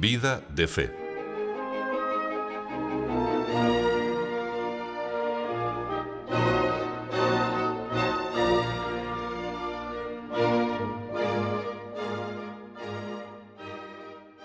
Vida 0.00 0.46
de 0.54 0.68
fe. 0.68 0.94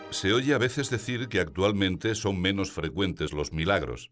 Se 0.10 0.34
oye 0.34 0.56
a 0.56 0.58
veces 0.58 0.90
decir 0.90 1.28
que 1.28 1.40
actualmente 1.40 2.16
son 2.16 2.42
menos 2.42 2.72
frecuentes 2.72 3.32
los 3.32 3.54
milagros. 3.54 4.10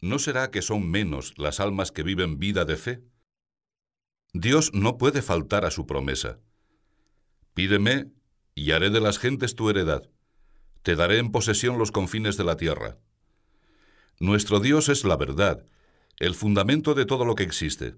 ¿No 0.00 0.18
será 0.18 0.50
que 0.50 0.62
son 0.62 0.90
menos 0.90 1.34
las 1.36 1.60
almas 1.60 1.92
que 1.92 2.02
viven 2.02 2.38
vida 2.38 2.64
de 2.64 2.76
fe? 2.76 3.02
Dios 4.32 4.70
no 4.72 4.96
puede 4.96 5.20
faltar 5.20 5.66
a 5.66 5.70
su 5.70 5.84
promesa. 5.84 6.38
Pídeme 7.52 8.10
y 8.54 8.70
haré 8.70 8.88
de 8.88 9.02
las 9.02 9.18
gentes 9.18 9.54
tu 9.54 9.68
heredad. 9.68 10.08
Te 10.82 10.96
daré 10.96 11.18
en 11.18 11.30
posesión 11.30 11.78
los 11.78 11.92
confines 11.92 12.36
de 12.36 12.44
la 12.44 12.56
tierra. 12.56 12.98
Nuestro 14.18 14.60
Dios 14.60 14.88
es 14.88 15.04
la 15.04 15.16
verdad, 15.16 15.66
el 16.18 16.34
fundamento 16.34 16.94
de 16.94 17.06
todo 17.06 17.24
lo 17.24 17.34
que 17.34 17.42
existe. 17.42 17.96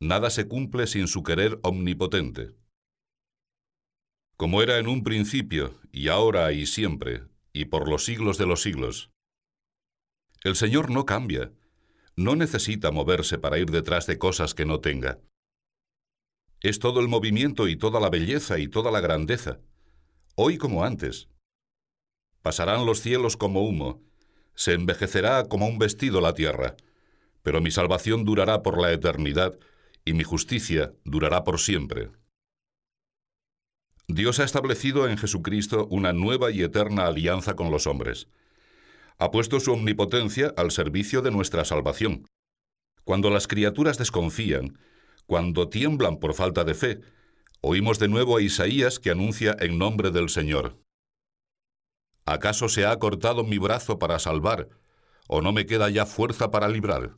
Nada 0.00 0.30
se 0.30 0.46
cumple 0.46 0.86
sin 0.86 1.08
su 1.08 1.22
querer 1.22 1.58
omnipotente. 1.62 2.54
Como 4.36 4.62
era 4.62 4.78
en 4.78 4.88
un 4.88 5.02
principio, 5.02 5.74
y 5.90 6.08
ahora 6.08 6.52
y 6.52 6.66
siempre, 6.66 7.24
y 7.52 7.66
por 7.66 7.88
los 7.88 8.04
siglos 8.04 8.38
de 8.38 8.46
los 8.46 8.62
siglos. 8.62 9.10
El 10.44 10.54
Señor 10.54 10.90
no 10.90 11.04
cambia, 11.04 11.52
no 12.14 12.36
necesita 12.36 12.90
moverse 12.90 13.38
para 13.38 13.58
ir 13.58 13.70
detrás 13.70 14.06
de 14.06 14.18
cosas 14.18 14.54
que 14.54 14.64
no 14.64 14.80
tenga. 14.80 15.18
Es 16.60 16.78
todo 16.78 17.00
el 17.00 17.08
movimiento 17.08 17.68
y 17.68 17.76
toda 17.76 18.00
la 18.00 18.10
belleza 18.10 18.58
y 18.58 18.68
toda 18.68 18.90
la 18.90 19.00
grandeza, 19.00 19.60
hoy 20.34 20.58
como 20.58 20.84
antes. 20.84 21.28
Pasarán 22.42 22.86
los 22.86 23.00
cielos 23.00 23.36
como 23.36 23.62
humo, 23.66 24.02
se 24.54 24.72
envejecerá 24.72 25.44
como 25.44 25.66
un 25.66 25.78
vestido 25.78 26.20
la 26.20 26.34
tierra, 26.34 26.76
pero 27.42 27.60
mi 27.60 27.70
salvación 27.70 28.24
durará 28.24 28.62
por 28.62 28.80
la 28.80 28.92
eternidad 28.92 29.58
y 30.04 30.12
mi 30.12 30.24
justicia 30.24 30.92
durará 31.04 31.44
por 31.44 31.60
siempre. 31.60 32.10
Dios 34.06 34.40
ha 34.40 34.44
establecido 34.44 35.06
en 35.06 35.18
Jesucristo 35.18 35.86
una 35.90 36.12
nueva 36.12 36.50
y 36.50 36.62
eterna 36.62 37.06
alianza 37.06 37.54
con 37.54 37.70
los 37.70 37.86
hombres. 37.86 38.28
Ha 39.18 39.30
puesto 39.30 39.60
su 39.60 39.72
omnipotencia 39.72 40.54
al 40.56 40.70
servicio 40.70 41.20
de 41.20 41.30
nuestra 41.30 41.64
salvación. 41.64 42.26
Cuando 43.04 43.30
las 43.30 43.46
criaturas 43.46 43.98
desconfían, 43.98 44.78
cuando 45.26 45.68
tiemblan 45.68 46.18
por 46.18 46.34
falta 46.34 46.64
de 46.64 46.74
fe, 46.74 47.00
Oímos 47.60 47.98
de 47.98 48.06
nuevo 48.06 48.36
a 48.36 48.42
Isaías 48.42 49.00
que 49.00 49.10
anuncia 49.10 49.56
en 49.58 49.78
nombre 49.78 50.12
del 50.12 50.28
Señor. 50.28 50.78
¿Acaso 52.28 52.68
se 52.68 52.84
ha 52.84 52.98
cortado 52.98 53.42
mi 53.42 53.56
brazo 53.56 53.98
para 53.98 54.18
salvar, 54.18 54.68
o 55.28 55.40
no 55.40 55.54
me 55.54 55.64
queda 55.64 55.88
ya 55.88 56.04
fuerza 56.04 56.50
para 56.50 56.68
librar? 56.68 57.16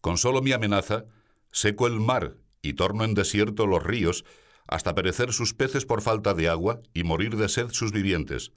Con 0.00 0.16
solo 0.16 0.42
mi 0.42 0.52
amenaza, 0.52 1.06
seco 1.50 1.88
el 1.88 1.98
mar 1.98 2.36
y 2.62 2.74
torno 2.74 3.02
en 3.02 3.14
desierto 3.14 3.66
los 3.66 3.82
ríos, 3.82 4.24
hasta 4.68 4.94
perecer 4.94 5.32
sus 5.32 5.54
peces 5.54 5.86
por 5.86 6.02
falta 6.02 6.34
de 6.34 6.48
agua 6.48 6.82
y 6.94 7.02
morir 7.02 7.36
de 7.36 7.48
sed 7.48 7.70
sus 7.70 7.90
vivientes. 7.90 8.52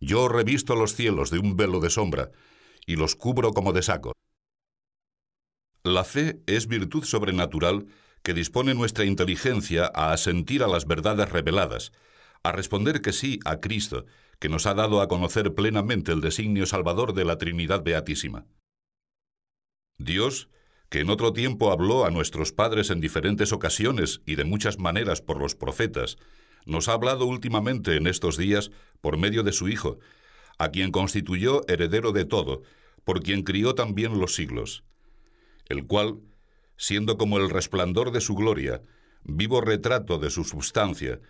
Yo 0.00 0.28
revisto 0.28 0.76
los 0.76 0.94
cielos 0.94 1.28
de 1.28 1.40
un 1.40 1.58
velo 1.58 1.78
de 1.80 1.90
sombra, 1.90 2.30
y 2.86 2.96
los 2.96 3.16
cubro 3.16 3.52
como 3.52 3.74
de 3.74 3.82
saco. 3.82 4.14
La 5.82 6.04
fe 6.04 6.40
es 6.46 6.68
virtud 6.68 7.04
sobrenatural 7.04 7.86
que 8.22 8.32
dispone 8.32 8.72
nuestra 8.72 9.04
inteligencia 9.04 9.92
a 9.94 10.14
asentir 10.14 10.62
a 10.62 10.68
las 10.68 10.86
verdades 10.86 11.28
reveladas, 11.28 11.92
a 12.42 12.52
responder 12.52 13.02
que 13.02 13.12
sí 13.12 13.40
a 13.44 13.60
Cristo, 13.60 14.06
que 14.38 14.48
nos 14.48 14.66
ha 14.66 14.74
dado 14.74 15.00
a 15.00 15.08
conocer 15.08 15.54
plenamente 15.54 16.12
el 16.12 16.20
designio 16.20 16.66
salvador 16.66 17.14
de 17.14 17.24
la 17.24 17.38
Trinidad 17.38 17.82
Beatísima. 17.82 18.46
Dios, 19.98 20.48
que 20.88 21.00
en 21.00 21.10
otro 21.10 21.32
tiempo 21.32 21.70
habló 21.70 22.04
a 22.04 22.10
nuestros 22.10 22.52
padres 22.52 22.90
en 22.90 23.00
diferentes 23.00 23.52
ocasiones 23.52 24.22
y 24.26 24.34
de 24.34 24.44
muchas 24.44 24.78
maneras 24.78 25.20
por 25.22 25.38
los 25.38 25.54
profetas, 25.54 26.16
nos 26.66 26.88
ha 26.88 26.92
hablado 26.92 27.26
últimamente 27.26 27.96
en 27.96 28.06
estos 28.06 28.36
días 28.36 28.70
por 29.00 29.18
medio 29.18 29.42
de 29.42 29.52
su 29.52 29.68
Hijo, 29.68 29.98
a 30.58 30.70
quien 30.70 30.90
constituyó 30.90 31.62
heredero 31.68 32.12
de 32.12 32.24
todo, 32.24 32.62
por 33.04 33.22
quien 33.22 33.42
crió 33.42 33.74
también 33.74 34.18
los 34.18 34.34
siglos, 34.34 34.84
el 35.66 35.86
cual, 35.86 36.20
siendo 36.76 37.18
como 37.18 37.38
el 37.38 37.50
resplandor 37.50 38.12
de 38.12 38.20
su 38.20 38.34
gloria, 38.34 38.82
vivo 39.24 39.60
retrato 39.60 40.18
de 40.18 40.30
su 40.30 40.44
substancia, 40.44 41.20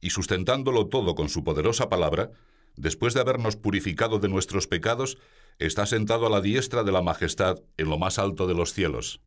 y 0.00 0.10
sustentándolo 0.10 0.88
todo 0.88 1.14
con 1.14 1.28
su 1.28 1.44
poderosa 1.44 1.88
palabra, 1.88 2.32
después 2.76 3.14
de 3.14 3.20
habernos 3.20 3.56
purificado 3.56 4.18
de 4.18 4.28
nuestros 4.28 4.66
pecados, 4.66 5.18
está 5.58 5.86
sentado 5.86 6.26
a 6.26 6.30
la 6.30 6.40
diestra 6.40 6.84
de 6.84 6.92
la 6.92 7.02
majestad 7.02 7.62
en 7.76 7.88
lo 7.88 7.98
más 7.98 8.18
alto 8.18 8.46
de 8.46 8.54
los 8.54 8.72
cielos. 8.72 9.20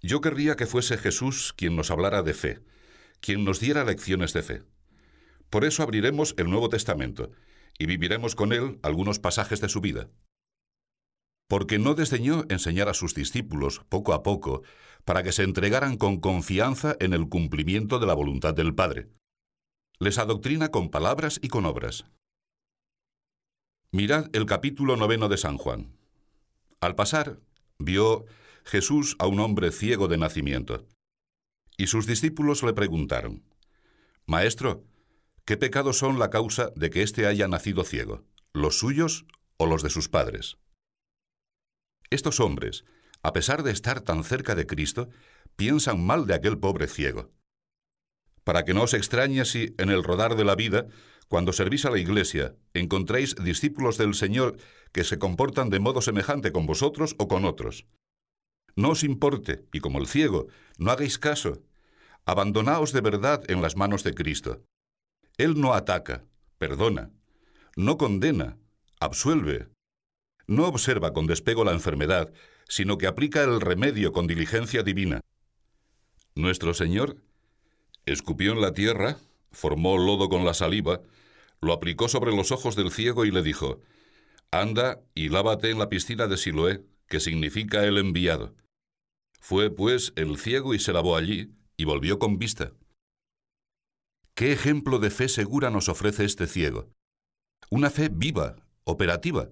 Yo 0.00 0.20
querría 0.20 0.56
que 0.56 0.66
fuese 0.66 0.98
Jesús 0.98 1.52
quien 1.56 1.76
nos 1.76 1.90
hablara 1.90 2.22
de 2.22 2.34
fe, 2.34 2.60
quien 3.20 3.44
nos 3.44 3.60
diera 3.60 3.84
lecciones 3.84 4.32
de 4.32 4.42
fe. 4.42 4.62
Por 5.50 5.64
eso 5.64 5.82
abriremos 5.82 6.34
el 6.38 6.50
Nuevo 6.50 6.68
Testamento 6.68 7.30
y 7.78 7.86
viviremos 7.86 8.34
con 8.34 8.52
él 8.52 8.78
algunos 8.82 9.18
pasajes 9.18 9.60
de 9.60 9.68
su 9.68 9.80
vida 9.80 10.08
porque 11.52 11.78
no 11.78 11.94
desdeñó 11.94 12.46
enseñar 12.48 12.88
a 12.88 12.94
sus 12.94 13.14
discípulos, 13.14 13.82
poco 13.90 14.14
a 14.14 14.22
poco, 14.22 14.62
para 15.04 15.22
que 15.22 15.32
se 15.32 15.42
entregaran 15.42 15.98
con 15.98 16.18
confianza 16.18 16.96
en 16.98 17.12
el 17.12 17.28
cumplimiento 17.28 17.98
de 17.98 18.06
la 18.06 18.14
voluntad 18.14 18.54
del 18.54 18.74
Padre. 18.74 19.10
Les 19.98 20.16
adoctrina 20.16 20.70
con 20.70 20.88
palabras 20.88 21.38
y 21.42 21.48
con 21.48 21.66
obras. 21.66 22.06
Mirad 23.94 24.34
el 24.34 24.46
capítulo 24.46 24.96
noveno 24.96 25.28
de 25.28 25.36
San 25.36 25.58
Juan. 25.58 25.94
Al 26.80 26.94
pasar, 26.94 27.40
vio 27.78 28.24
Jesús 28.64 29.16
a 29.18 29.26
un 29.26 29.38
hombre 29.38 29.70
ciego 29.70 30.08
de 30.08 30.16
nacimiento. 30.16 30.86
Y 31.76 31.88
sus 31.88 32.06
discípulos 32.06 32.62
le 32.62 32.72
preguntaron, 32.72 33.44
Maestro, 34.24 34.82
¿qué 35.44 35.58
pecados 35.58 35.98
son 35.98 36.18
la 36.18 36.30
causa 36.30 36.70
de 36.74 36.88
que 36.88 37.02
éste 37.02 37.26
haya 37.26 37.48
nacido 37.48 37.84
ciego, 37.84 38.24
los 38.54 38.78
suyos 38.78 39.26
o 39.58 39.66
los 39.66 39.82
de 39.82 39.90
sus 39.90 40.08
padres? 40.08 40.56
Estos 42.08 42.40
hombres, 42.40 42.86
a 43.22 43.34
pesar 43.34 43.62
de 43.62 43.72
estar 43.72 44.00
tan 44.00 44.24
cerca 44.24 44.54
de 44.54 44.66
Cristo, 44.66 45.10
piensan 45.54 46.02
mal 46.02 46.26
de 46.26 46.32
aquel 46.32 46.56
pobre 46.58 46.88
ciego. 46.88 47.30
Para 48.42 48.64
que 48.64 48.72
no 48.72 48.84
os 48.84 48.94
extrañe 48.94 49.44
si, 49.44 49.74
en 49.76 49.90
el 49.90 50.02
rodar 50.02 50.34
de 50.34 50.46
la 50.46 50.54
vida, 50.54 50.86
cuando 51.32 51.54
servís 51.54 51.86
a 51.86 51.90
la 51.90 51.96
Iglesia, 51.96 52.56
encontráis 52.74 53.34
discípulos 53.36 53.96
del 53.96 54.12
Señor 54.12 54.58
que 54.92 55.02
se 55.02 55.18
comportan 55.18 55.70
de 55.70 55.80
modo 55.80 56.02
semejante 56.02 56.52
con 56.52 56.66
vosotros 56.66 57.14
o 57.16 57.26
con 57.26 57.46
otros. 57.46 57.86
No 58.76 58.90
os 58.90 59.02
importe, 59.02 59.64
y 59.72 59.80
como 59.80 59.98
el 59.98 60.06
ciego, 60.06 60.48
no 60.76 60.90
hagáis 60.90 61.18
caso. 61.18 61.62
Abandonaos 62.26 62.92
de 62.92 63.00
verdad 63.00 63.42
en 63.48 63.62
las 63.62 63.76
manos 63.76 64.04
de 64.04 64.12
Cristo. 64.12 64.60
Él 65.38 65.58
no 65.58 65.72
ataca, 65.72 66.26
perdona, 66.58 67.10
no 67.76 67.96
condena, 67.96 68.58
absuelve, 69.00 69.68
no 70.46 70.66
observa 70.66 71.14
con 71.14 71.26
despego 71.26 71.64
la 71.64 71.72
enfermedad, 71.72 72.30
sino 72.68 72.98
que 72.98 73.06
aplica 73.06 73.42
el 73.42 73.62
remedio 73.62 74.12
con 74.12 74.26
diligencia 74.26 74.82
divina. 74.82 75.22
Nuestro 76.34 76.74
Señor 76.74 77.16
escupió 78.04 78.52
en 78.52 78.60
la 78.60 78.74
tierra, 78.74 79.16
formó 79.50 79.96
lodo 79.96 80.28
con 80.28 80.44
la 80.44 80.52
saliva, 80.52 81.00
lo 81.62 81.72
aplicó 81.72 82.08
sobre 82.08 82.36
los 82.36 82.52
ojos 82.52 82.76
del 82.76 82.90
ciego 82.90 83.24
y 83.24 83.30
le 83.30 83.42
dijo, 83.42 83.80
Anda 84.50 85.00
y 85.14 85.30
lávate 85.30 85.70
en 85.70 85.78
la 85.78 85.88
piscina 85.88 86.26
de 86.26 86.36
Siloé, 86.36 86.84
que 87.08 87.20
significa 87.20 87.84
el 87.84 87.96
enviado. 87.96 88.54
Fue 89.40 89.70
pues 89.70 90.12
el 90.16 90.36
ciego 90.36 90.74
y 90.74 90.78
se 90.78 90.92
lavó 90.92 91.16
allí, 91.16 91.54
y 91.78 91.84
volvió 91.84 92.18
con 92.18 92.38
vista. 92.38 92.72
¿Qué 94.34 94.52
ejemplo 94.52 94.98
de 94.98 95.08
fe 95.08 95.30
segura 95.30 95.70
nos 95.70 95.88
ofrece 95.88 96.26
este 96.26 96.46
ciego? 96.46 96.90
Una 97.70 97.88
fe 97.88 98.10
viva, 98.12 98.56
operativa, 98.84 99.48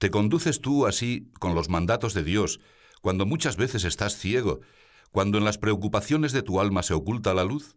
¿Te 0.00 0.10
conduces 0.10 0.62
tú 0.62 0.86
así 0.86 1.30
con 1.38 1.54
los 1.54 1.68
mandatos 1.68 2.14
de 2.14 2.24
Dios 2.24 2.58
cuando 3.02 3.26
muchas 3.26 3.58
veces 3.58 3.84
estás 3.84 4.16
ciego, 4.16 4.60
cuando 5.12 5.36
en 5.36 5.44
las 5.44 5.58
preocupaciones 5.58 6.32
de 6.32 6.40
tu 6.40 6.58
alma 6.58 6.82
se 6.82 6.94
oculta 6.94 7.34
la 7.34 7.44
luz? 7.44 7.76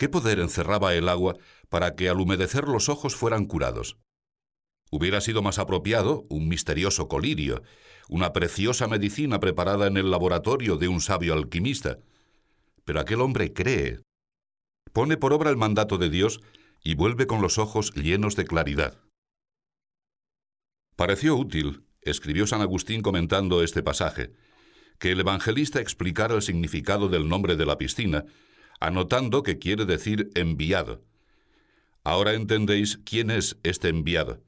¿Qué 0.00 0.08
poder 0.08 0.40
encerraba 0.40 0.94
el 0.94 1.10
agua 1.10 1.36
para 1.68 1.94
que 1.94 2.08
al 2.08 2.18
humedecer 2.20 2.66
los 2.66 2.88
ojos 2.88 3.16
fueran 3.16 3.44
curados? 3.44 3.98
Hubiera 4.90 5.20
sido 5.20 5.42
más 5.42 5.58
apropiado 5.58 6.24
un 6.30 6.48
misterioso 6.48 7.06
colirio, 7.06 7.62
una 8.08 8.32
preciosa 8.32 8.88
medicina 8.88 9.40
preparada 9.40 9.88
en 9.88 9.98
el 9.98 10.10
laboratorio 10.10 10.78
de 10.78 10.88
un 10.88 11.02
sabio 11.02 11.34
alquimista. 11.34 11.98
Pero 12.86 12.98
aquel 12.98 13.20
hombre 13.20 13.52
cree, 13.52 14.00
pone 14.94 15.18
por 15.18 15.34
obra 15.34 15.50
el 15.50 15.58
mandato 15.58 15.98
de 15.98 16.08
Dios 16.08 16.40
y 16.82 16.94
vuelve 16.94 17.26
con 17.26 17.42
los 17.42 17.58
ojos 17.58 17.92
llenos 17.92 18.36
de 18.36 18.46
claridad. 18.46 19.02
Pareció 20.96 21.36
útil, 21.36 21.84
escribió 22.00 22.46
San 22.46 22.62
Agustín 22.62 23.02
comentando 23.02 23.62
este 23.62 23.82
pasaje, 23.82 24.32
que 24.98 25.12
el 25.12 25.20
evangelista 25.20 25.78
explicara 25.78 26.36
el 26.36 26.40
significado 26.40 27.10
del 27.10 27.28
nombre 27.28 27.56
de 27.56 27.66
la 27.66 27.76
piscina, 27.76 28.24
anotando 28.80 29.42
que 29.42 29.58
quiere 29.58 29.84
decir 29.84 30.30
enviado. 30.34 31.04
Ahora 32.02 32.32
entendéis 32.32 32.98
quién 33.04 33.30
es 33.30 33.58
este 33.62 33.88
enviado. 33.88 34.42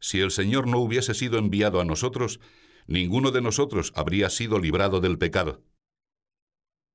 Si 0.00 0.20
el 0.20 0.30
Señor 0.30 0.66
no 0.66 0.78
hubiese 0.78 1.14
sido 1.14 1.38
enviado 1.38 1.80
a 1.80 1.84
nosotros, 1.84 2.40
ninguno 2.86 3.30
de 3.30 3.42
nosotros 3.42 3.92
habría 3.94 4.30
sido 4.30 4.58
librado 4.58 5.00
del 5.00 5.18
pecado. 5.18 5.62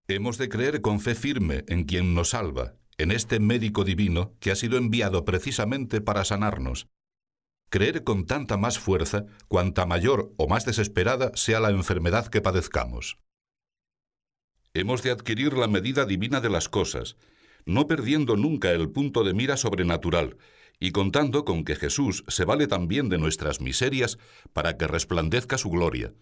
Hemos 0.07 0.37
de 0.37 0.49
creer 0.49 0.81
con 0.81 0.99
fe 0.99 1.15
firme 1.15 1.63
en 1.67 1.83
quien 1.83 2.13
nos 2.15 2.29
salva, 2.29 2.75
en 2.97 3.11
este 3.11 3.39
médico 3.39 3.83
divino 3.83 4.35
que 4.39 4.51
ha 4.51 4.55
sido 4.55 4.77
enviado 4.77 5.25
precisamente 5.25 6.01
para 6.01 6.25
sanarnos. 6.25 6.87
Creer 7.69 8.03
con 8.03 8.25
tanta 8.25 8.57
más 8.57 8.79
fuerza 8.79 9.25
cuanta 9.47 9.85
mayor 9.85 10.33
o 10.37 10.47
más 10.47 10.65
desesperada 10.65 11.31
sea 11.35 11.59
la 11.59 11.69
enfermedad 11.69 12.27
que 12.27 12.41
padezcamos. 12.41 13.17
Hemos 14.75 15.03
de 15.03 15.11
adquirir 15.11 15.53
la 15.53 15.67
medida 15.67 16.03
divina 16.05 16.41
de 16.41 16.49
las 16.49 16.67
cosas, 16.67 17.15
no 17.63 17.85
perdiendo 17.85 18.35
nunca 18.35 18.71
el 18.71 18.89
punto 18.89 19.23
de 19.23 19.35
mira 19.35 19.55
sobrenatural, 19.55 20.37
y 20.79 20.91
contando 20.91 21.45
con 21.45 21.63
que 21.63 21.75
Jesús 21.75 22.23
se 22.27 22.43
vale 22.43 22.65
también 22.65 23.07
de 23.07 23.19
nuestras 23.19 23.61
miserias 23.61 24.17
para 24.51 24.75
que 24.75 24.87
resplandezca 24.87 25.59
su 25.59 25.69
gloria. 25.69 26.15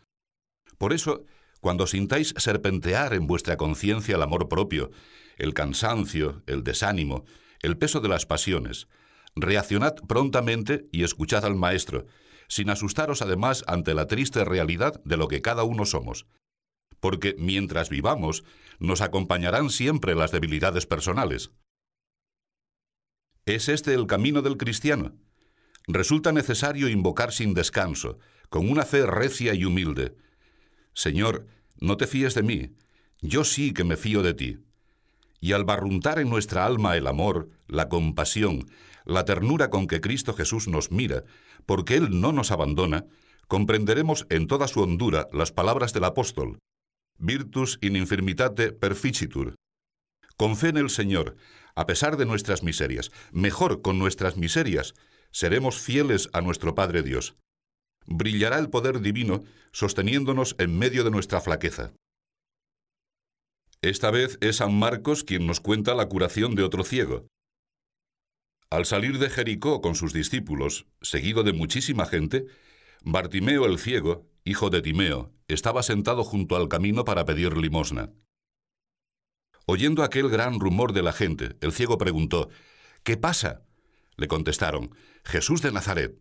Por 0.78 0.92
eso, 0.92 1.24
cuando 1.62 1.88
sintáis 1.88 2.34
serpentear 2.36 3.14
en 3.14 3.26
vuestra 3.26 3.56
conciencia 3.56 4.18
el 4.18 4.22
amor 4.22 4.50
propio, 4.50 4.92
el 5.38 5.54
cansancio, 5.54 6.44
el 6.46 6.66
desánimo, 6.66 7.24
el 7.62 7.78
peso 7.78 8.02
de 8.02 8.10
las 8.10 8.26
pasiones, 8.26 8.90
reaccionad 9.34 9.96
prontamente 10.10 10.90
y 10.92 11.04
escuchad 11.04 11.46
al 11.46 11.56
Maestro, 11.56 12.06
sin 12.50 12.70
asustaros 12.70 13.22
además 13.22 13.64
ante 13.68 13.94
la 13.94 14.08
triste 14.08 14.44
realidad 14.44 15.02
de 15.06 15.16
lo 15.16 15.30
que 15.30 15.42
cada 15.42 15.64
uno 15.64 15.86
somos. 15.86 16.26
Porque 17.02 17.36
mientras 17.38 17.90
vivamos, 17.90 18.46
nos 18.80 19.02
acompañarán 19.02 19.70
siempre 19.70 20.16
las 20.16 20.32
debilidades 20.32 20.86
personales. 20.86 21.52
¿Es 23.46 23.68
este 23.68 23.94
el 23.94 24.08
camino 24.08 24.42
del 24.42 24.56
cristiano? 24.56 25.18
Resulta 25.88 26.32
necesario 26.32 26.88
invocar 26.88 27.34
sin 27.34 27.54
descanso, 27.54 28.20
con 28.50 28.70
una 28.70 28.86
fe 28.86 29.06
recia 29.06 29.54
y 29.54 29.66
humilde. 29.66 30.16
Señor, 30.94 31.48
no 31.80 31.98
te 31.98 32.06
fíes 32.06 32.36
de 32.36 32.44
mí, 32.44 32.76
yo 33.20 33.44
sí 33.44 33.74
que 33.74 33.84
me 33.84 33.98
fío 33.98 34.22
de 34.22 34.34
ti. 34.34 34.60
Y 35.40 35.54
al 35.54 35.66
barruntar 35.66 36.20
en 36.20 36.30
nuestra 36.30 36.66
alma 36.66 36.96
el 36.96 37.08
amor, 37.08 37.50
la 37.68 37.90
compasión, 37.90 38.70
la 39.06 39.26
ternura 39.26 39.72
con 39.72 39.88
que 39.88 40.02
Cristo 40.02 40.34
Jesús 40.34 40.68
nos 40.68 40.92
mira, 40.92 41.24
porque 41.66 41.96
Él 41.96 42.22
no 42.22 42.32
nos 42.32 42.52
abandona, 42.52 43.06
comprenderemos 43.48 44.28
en 44.30 44.46
toda 44.46 44.68
su 44.68 44.82
hondura 44.82 45.28
las 45.34 45.52
palabras 45.52 45.94
del 45.94 46.04
apóstol. 46.04 46.60
Virtus 47.22 47.78
in 47.82 47.96
infirmitate 47.96 48.74
perficitur. 48.74 49.56
Con 50.38 50.58
fe 50.58 50.70
en 50.70 50.78
el 50.78 50.90
Señor, 50.90 51.36
a 51.76 51.86
pesar 51.86 52.18
de 52.18 52.26
nuestras 52.26 52.64
miserias, 52.64 53.12
mejor 53.32 53.84
con 53.84 54.00
nuestras 54.00 54.38
miserias, 54.38 54.96
seremos 55.32 55.80
fieles 55.80 56.30
a 56.34 56.42
nuestro 56.42 56.74
Padre 56.74 57.04
Dios. 57.04 57.36
Brillará 58.08 58.58
el 58.58 58.72
poder 58.72 59.02
divino 59.02 59.44
sosteniéndonos 59.72 60.56
en 60.58 60.78
medio 60.78 61.04
de 61.04 61.12
nuestra 61.12 61.42
flaqueza. 61.42 61.94
Esta 63.84 64.10
vez 64.10 64.40
es 64.42 64.58
San 64.58 64.74
Marcos 64.74 65.24
quien 65.24 65.46
nos 65.46 65.60
cuenta 65.60 65.94
la 65.94 66.08
curación 66.08 66.56
de 66.56 66.64
otro 66.64 66.84
ciego. 66.84 67.28
Al 68.72 68.86
salir 68.86 69.20
de 69.20 69.30
Jericó 69.30 69.82
con 69.82 69.94
sus 69.94 70.12
discípulos, 70.12 70.88
seguido 71.02 71.44
de 71.44 71.54
muchísima 71.54 72.06
gente, 72.06 72.48
Bartimeo 73.04 73.66
el 73.66 73.78
ciego, 73.78 74.31
hijo 74.44 74.70
de 74.70 74.82
Timeo, 74.82 75.32
estaba 75.48 75.84
sentado 75.84 76.24
junto 76.24 76.56
al 76.56 76.68
camino 76.68 77.04
para 77.04 77.26
pedir 77.26 77.58
limosna. 77.58 78.12
Oyendo 79.66 80.04
aquel 80.04 80.30
gran 80.30 80.60
rumor 80.60 80.94
de 80.94 81.04
la 81.04 81.14
gente, 81.14 81.58
el 81.62 81.72
ciego 81.72 81.98
preguntó, 81.98 82.50
¿Qué 83.04 83.18
pasa? 83.18 83.64
Le 84.18 84.28
contestaron, 84.28 84.96
Jesús 85.24 85.62
de 85.62 85.72
Nazaret. 85.72 86.20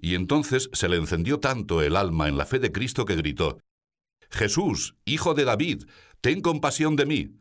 Y 0.00 0.14
entonces 0.14 0.68
se 0.72 0.88
le 0.88 0.96
encendió 0.96 1.38
tanto 1.38 1.82
el 1.82 1.96
alma 1.96 2.28
en 2.28 2.36
la 2.36 2.44
fe 2.44 2.58
de 2.58 2.72
Cristo 2.72 3.04
que 3.04 3.16
gritó, 3.16 3.58
Jesús, 4.30 4.96
hijo 5.04 5.34
de 5.34 5.44
David, 5.44 5.84
ten 6.22 6.40
compasión 6.40 6.96
de 6.96 7.06
mí. 7.06 7.38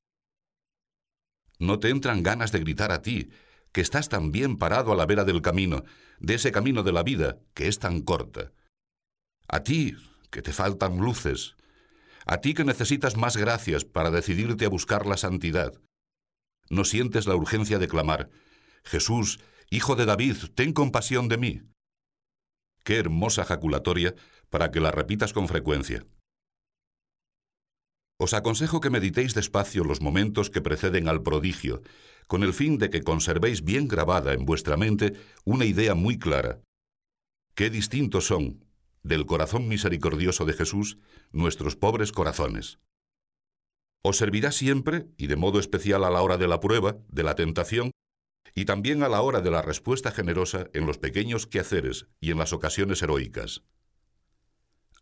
No 1.58 1.80
te 1.80 1.90
entran 1.90 2.22
ganas 2.22 2.52
de 2.52 2.60
gritar 2.60 2.92
a 2.92 3.02
ti, 3.02 3.30
que 3.72 3.82
estás 3.82 4.10
tan 4.10 4.32
bien 4.32 4.58
parado 4.58 4.92
a 4.92 4.96
la 4.96 5.06
vera 5.06 5.24
del 5.24 5.42
camino, 5.42 5.84
de 6.20 6.36
ese 6.36 6.52
camino 6.52 6.84
de 6.84 6.92
la 6.92 7.04
vida 7.04 7.40
que 7.54 7.68
es 7.68 7.80
tan 7.80 8.02
corta. 8.02 8.52
A 9.54 9.64
ti, 9.64 9.98
que 10.32 10.42
te 10.42 10.54
faltan 10.54 10.98
luces, 10.98 11.58
a 12.26 12.40
ti 12.40 12.54
que 12.54 12.64
necesitas 12.64 13.18
más 13.18 13.36
gracias 13.36 13.84
para 13.84 14.10
decidirte 14.10 14.64
a 14.64 14.70
buscar 14.70 15.06
la 15.06 15.18
santidad. 15.18 15.74
¿No 16.70 16.86
sientes 16.86 17.28
la 17.28 17.36
urgencia 17.36 17.78
de 17.78 17.90
clamar, 17.90 18.30
Jesús, 18.86 19.42
Hijo 19.70 19.98
de 19.98 20.06
David, 20.06 20.38
ten 20.56 20.72
compasión 20.72 21.28
de 21.28 21.38
mí? 21.38 21.62
Qué 22.86 22.96
hermosa 22.98 23.44
jaculatoria 23.44 24.16
para 24.50 24.72
que 24.72 24.80
la 24.80 24.92
repitas 24.92 25.34
con 25.34 25.50
frecuencia. 25.50 26.06
Os 28.18 28.34
aconsejo 28.34 28.80
que 28.80 28.90
meditéis 28.90 29.34
despacio 29.34 29.84
los 29.84 30.00
momentos 30.00 30.50
que 30.50 30.62
preceden 30.62 31.10
al 31.10 31.24
prodigio, 31.24 31.82
con 32.28 32.44
el 32.44 32.54
fin 32.54 32.78
de 32.78 32.90
que 32.90 33.04
conservéis 33.04 33.66
bien 33.66 33.90
grabada 33.90 34.32
en 34.32 34.46
vuestra 34.46 34.78
mente 34.78 35.14
una 35.44 35.66
idea 35.66 35.94
muy 35.94 36.18
clara. 36.18 36.62
Qué 37.54 37.70
distintos 37.70 38.28
son, 38.28 38.71
del 39.04 39.26
corazón 39.26 39.68
misericordioso 39.68 40.46
de 40.46 40.54
Jesús 40.54 40.98
nuestros 41.32 41.76
pobres 41.76 42.12
corazones. 42.12 42.80
Os 44.04 44.18
servirá 44.18 44.52
siempre, 44.52 45.08
y 45.18 45.28
de 45.28 45.36
modo 45.36 45.60
especial 45.60 46.04
a 46.04 46.10
la 46.10 46.22
hora 46.22 46.38
de 46.38 46.48
la 46.48 46.60
prueba, 46.60 46.98
de 47.08 47.24
la 47.24 47.36
tentación, 47.36 47.92
y 48.56 48.66
también 48.66 49.04
a 49.04 49.10
la 49.10 49.22
hora 49.22 49.42
de 49.42 49.52
la 49.52 49.62
respuesta 49.62 50.12
generosa 50.12 50.70
en 50.74 50.86
los 50.86 50.98
pequeños 50.98 51.48
quehaceres 51.48 52.08
y 52.20 52.32
en 52.32 52.38
las 52.38 52.54
ocasiones 52.54 53.02
heroicas. 53.02 53.64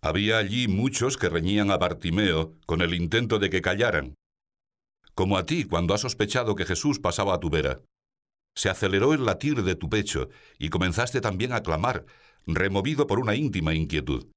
Había 0.01 0.38
allí 0.38 0.68
muchos 0.68 1.18
que 1.18 1.30
reñían 1.30 1.72
a 1.72 1.78
Bartimeo 1.78 2.57
con 2.66 2.81
el 2.81 2.94
intento 2.94 3.40
de 3.40 3.50
que 3.50 3.62
callaran, 3.62 4.16
como 5.19 5.38
a 5.38 5.46
ti 5.46 5.66
cuando 5.66 5.94
has 5.94 6.00
sospechado 6.00 6.56
que 6.56 6.66
Jesús 6.66 6.98
pasaba 6.98 7.34
a 7.34 7.42
tu 7.42 7.50
vera. 7.50 7.81
Se 8.56 8.69
aceleró 8.69 9.13
el 9.13 9.25
latir 9.25 9.63
de 9.63 9.75
tu 9.75 9.90
pecho 9.90 10.30
y 10.57 10.69
comenzaste 10.69 11.19
también 11.19 11.51
a 11.51 11.62
clamar, 11.62 12.06
removido 12.56 13.08
por 13.08 13.20
una 13.20 13.36
íntima 13.36 13.74
inquietud. 13.74 14.27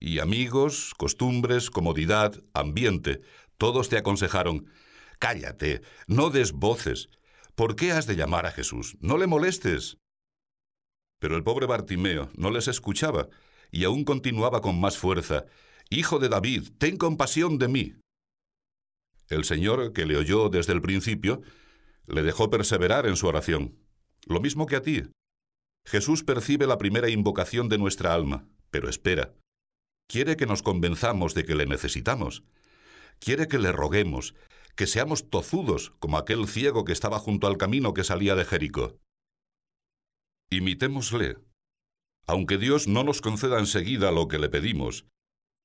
Y 0.00 0.18
amigos, 0.18 0.94
costumbres, 0.96 1.70
comodidad, 1.70 2.42
ambiente, 2.54 3.20
todos 3.58 3.88
te 3.88 3.98
aconsejaron, 3.98 4.66
cállate, 5.18 5.82
no 6.06 6.30
des 6.30 6.52
voces. 6.52 7.10
¿Por 7.54 7.76
qué 7.76 7.92
has 7.92 8.06
de 8.06 8.16
llamar 8.16 8.46
a 8.46 8.52
Jesús? 8.52 8.96
No 9.00 9.18
le 9.18 9.26
molestes. 9.26 9.98
Pero 11.20 11.36
el 11.36 11.44
pobre 11.44 11.66
Bartimeo 11.66 12.30
no 12.34 12.50
les 12.50 12.68
escuchaba 12.68 13.28
y 13.70 13.84
aún 13.84 14.04
continuaba 14.04 14.62
con 14.62 14.80
más 14.80 14.96
fuerza, 14.96 15.44
Hijo 15.90 16.20
de 16.20 16.28
David, 16.28 16.68
ten 16.78 16.96
compasión 16.96 17.58
de 17.58 17.66
mí. 17.66 17.94
El 19.28 19.44
Señor, 19.44 19.92
que 19.92 20.06
le 20.06 20.16
oyó 20.16 20.48
desde 20.48 20.72
el 20.72 20.80
principio, 20.80 21.42
le 22.06 22.22
dejó 22.22 22.48
perseverar 22.48 23.06
en 23.06 23.16
su 23.16 23.26
oración, 23.26 23.76
lo 24.26 24.40
mismo 24.40 24.66
que 24.66 24.76
a 24.76 24.82
ti, 24.82 25.02
Jesús 25.86 26.24
percibe 26.24 26.66
la 26.66 26.78
primera 26.78 27.08
invocación 27.08 27.68
de 27.68 27.78
nuestra 27.78 28.14
alma, 28.14 28.46
pero 28.70 28.88
espera. 28.88 29.34
Quiere 30.08 30.36
que 30.36 30.46
nos 30.46 30.62
convenzamos 30.62 31.34
de 31.34 31.44
que 31.44 31.54
le 31.54 31.66
necesitamos. 31.66 32.42
Quiere 33.18 33.48
que 33.48 33.58
le 33.58 33.72
roguemos, 33.72 34.34
que 34.76 34.86
seamos 34.86 35.30
tozudos 35.30 35.92
como 35.98 36.16
aquel 36.16 36.48
ciego 36.48 36.84
que 36.84 36.92
estaba 36.92 37.18
junto 37.18 37.46
al 37.46 37.58
camino 37.58 37.94
que 37.94 38.04
salía 38.04 38.34
de 38.34 38.44
Jericó. 38.44 38.98
Imitémosle. 40.50 41.38
Aunque 42.26 42.58
Dios 42.58 42.86
no 42.88 43.04
nos 43.04 43.20
conceda 43.20 43.58
enseguida 43.58 44.10
lo 44.10 44.28
que 44.28 44.38
le 44.38 44.48
pedimos, 44.48 45.06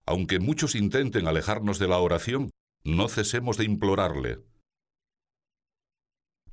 aunque 0.05 0.39
muchos 0.39 0.75
intenten 0.75 1.27
alejarnos 1.27 1.79
de 1.79 1.87
la 1.87 1.99
oración, 1.99 2.51
no 2.83 3.07
cesemos 3.07 3.57
de 3.57 3.65
implorarle. 3.65 4.43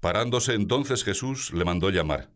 Parándose 0.00 0.54
entonces 0.54 1.04
Jesús 1.04 1.52
le 1.52 1.64
mandó 1.64 1.90
llamar 1.90 2.31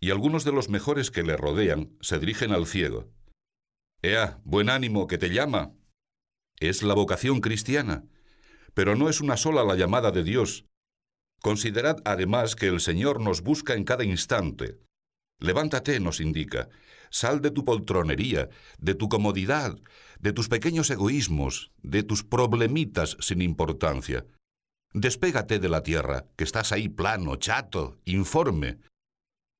y 0.00 0.10
algunos 0.10 0.44
de 0.44 0.52
los 0.52 0.68
mejores 0.68 1.10
que 1.10 1.22
le 1.22 1.36
rodean 1.36 1.96
se 2.00 2.18
dirigen 2.18 2.52
al 2.52 2.66
ciego. 2.66 3.10
Ea, 4.02 4.40
buen 4.44 4.70
ánimo, 4.70 5.06
que 5.06 5.18
te 5.18 5.30
llama. 5.30 5.72
Es 6.60 6.82
la 6.82 6.94
vocación 6.94 7.40
cristiana, 7.40 8.04
pero 8.74 8.94
no 8.94 9.08
es 9.08 9.20
una 9.20 9.36
sola 9.36 9.64
la 9.64 9.74
llamada 9.74 10.10
de 10.10 10.22
Dios. 10.22 10.66
Considerad 11.40 11.96
además 12.04 12.56
que 12.56 12.66
el 12.66 12.80
Señor 12.80 13.20
nos 13.20 13.42
busca 13.42 13.74
en 13.74 13.84
cada 13.84 14.04
instante. 14.04 14.78
Levántate, 15.38 16.00
nos 16.00 16.20
indica, 16.20 16.68
sal 17.10 17.40
de 17.40 17.50
tu 17.50 17.64
poltronería, 17.64 18.48
de 18.78 18.94
tu 18.94 19.08
comodidad, 19.08 19.78
de 20.18 20.32
tus 20.32 20.48
pequeños 20.48 20.90
egoísmos, 20.90 21.72
de 21.82 22.02
tus 22.02 22.24
problemitas 22.24 23.16
sin 23.20 23.42
importancia. 23.42 24.26
Despégate 24.92 25.58
de 25.58 25.68
la 25.68 25.82
tierra, 25.82 26.26
que 26.36 26.44
estás 26.44 26.72
ahí 26.72 26.88
plano, 26.88 27.36
chato, 27.36 27.98
informe, 28.04 28.78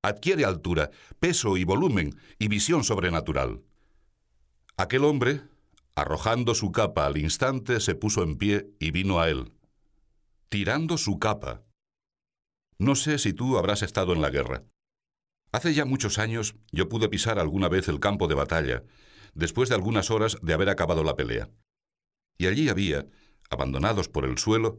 adquiere 0.06 0.44
altura, 0.44 0.90
peso 1.18 1.56
y 1.56 1.64
volumen 1.64 2.18
y 2.38 2.48
visión 2.48 2.84
sobrenatural. 2.84 3.62
Aquel 4.76 5.04
hombre, 5.04 5.42
arrojando 5.94 6.54
su 6.54 6.70
capa 6.70 7.06
al 7.06 7.16
instante, 7.16 7.80
se 7.80 7.94
puso 7.94 8.22
en 8.22 8.36
pie 8.36 8.70
y 8.78 8.90
vino 8.90 9.20
a 9.20 9.28
él. 9.28 9.52
Tirando 10.48 10.98
su 10.98 11.18
capa. 11.18 11.62
No 12.78 12.94
sé 12.94 13.18
si 13.18 13.32
tú 13.32 13.58
habrás 13.58 13.82
estado 13.82 14.12
en 14.12 14.20
la 14.20 14.30
guerra. 14.30 14.64
Hace 15.50 15.72
ya 15.75 15.84
muchos 15.84 16.18
años 16.18 16.54
yo 16.72 16.88
pude 16.88 17.08
pisar 17.08 17.38
alguna 17.38 17.68
vez 17.68 17.88
el 17.88 18.00
campo 18.00 18.28
de 18.28 18.34
batalla, 18.34 18.84
después 19.34 19.68
de 19.68 19.75
algunas 19.75 20.10
horas 20.10 20.36
de 20.42 20.52
haber 20.52 20.68
acabado 20.68 21.02
la 21.02 21.16
pelea. 21.16 21.48
Y 22.38 22.46
allí 22.46 22.68
había, 22.68 23.06
abandonados 23.48 24.08
por 24.08 24.26
el 24.26 24.36
suelo, 24.36 24.78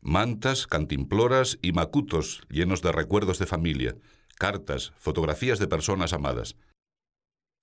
mantas, 0.00 0.66
cantimploras 0.66 1.58
y 1.60 1.72
macutos 1.72 2.42
llenos 2.48 2.80
de 2.80 2.92
recuerdos 2.92 3.38
de 3.38 3.46
familia, 3.46 3.96
cartas, 4.34 4.92
fotografías 4.98 5.58
de 5.58 5.68
personas 5.68 6.12
amadas. 6.12 6.56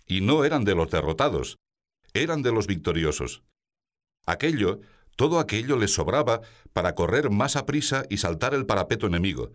Y 0.07 0.21
no 0.21 0.45
eran 0.45 0.63
de 0.63 0.75
los 0.75 0.89
derrotados, 0.89 1.57
eran 2.13 2.41
de 2.41 2.51
los 2.51 2.67
victoriosos. 2.67 3.43
Aquello, 4.25 4.81
todo 5.15 5.39
aquello 5.39 5.77
les 5.77 5.93
sobraba 5.93 6.41
para 6.73 6.95
correr 6.95 7.29
más 7.29 7.55
a 7.55 7.65
prisa 7.65 8.03
y 8.09 8.17
saltar 8.17 8.53
el 8.53 8.65
parapeto 8.65 9.07
enemigo, 9.07 9.51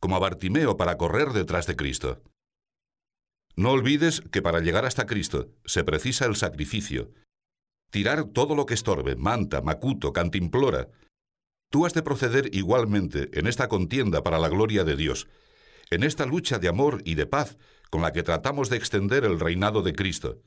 como 0.00 0.16
a 0.16 0.18
Bartimeo 0.18 0.76
para 0.76 0.96
correr 0.96 1.30
detrás 1.32 1.66
de 1.66 1.76
Cristo. 1.76 2.22
No 3.56 3.70
olvides 3.70 4.20
que 4.32 4.42
para 4.42 4.60
llegar 4.60 4.84
hasta 4.84 5.06
Cristo 5.06 5.48
se 5.64 5.84
precisa 5.84 6.26
el 6.26 6.36
sacrificio. 6.36 7.12
Tirar 7.90 8.24
todo 8.24 8.56
lo 8.56 8.66
que 8.66 8.74
estorbe, 8.74 9.14
manta, 9.14 9.62
macuto, 9.62 10.12
cantimplora. 10.12 10.88
Tú 11.70 11.86
has 11.86 11.94
de 11.94 12.02
proceder 12.02 12.54
igualmente 12.54 13.30
en 13.38 13.46
esta 13.46 13.68
contienda 13.68 14.22
para 14.22 14.38
la 14.38 14.48
gloria 14.48 14.82
de 14.82 14.96
Dios, 14.96 15.28
en 15.90 16.02
esta 16.02 16.26
lucha 16.26 16.58
de 16.58 16.68
amor 16.68 17.02
y 17.04 17.14
de 17.14 17.26
paz 17.26 17.56
con 17.90 18.02
la 18.02 18.12
que 18.12 18.22
tratamos 18.22 18.70
de 18.70 18.76
extender 18.76 19.24
el 19.24 19.38
reinado 19.38 19.82
de 19.82 19.94
Cristo. 19.94 20.42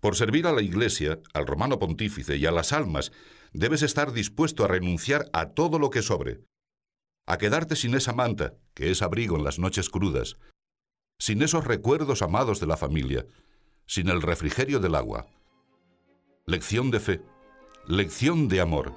Por 0.00 0.16
servir 0.16 0.46
a 0.46 0.52
la 0.52 0.62
Iglesia, 0.62 1.20
al 1.34 1.46
romano 1.46 1.78
pontífice 1.78 2.36
y 2.36 2.46
a 2.46 2.52
las 2.52 2.72
almas, 2.72 3.12
debes 3.52 3.82
estar 3.82 4.12
dispuesto 4.12 4.64
a 4.64 4.68
renunciar 4.68 5.28
a 5.32 5.50
todo 5.50 5.78
lo 5.78 5.90
que 5.90 6.02
sobre, 6.02 6.40
a 7.26 7.38
quedarte 7.38 7.76
sin 7.76 7.94
esa 7.94 8.12
manta, 8.12 8.54
que 8.74 8.90
es 8.90 9.02
abrigo 9.02 9.36
en 9.36 9.44
las 9.44 9.58
noches 9.58 9.90
crudas, 9.90 10.36
sin 11.18 11.42
esos 11.42 11.64
recuerdos 11.66 12.22
amados 12.22 12.60
de 12.60 12.66
la 12.66 12.76
familia, 12.76 13.26
sin 13.86 14.08
el 14.08 14.22
refrigerio 14.22 14.80
del 14.80 14.94
agua. 14.94 15.26
Lección 16.46 16.90
de 16.90 17.00
fe, 17.00 17.22
lección 17.86 18.48
de 18.48 18.60
amor, 18.60 18.94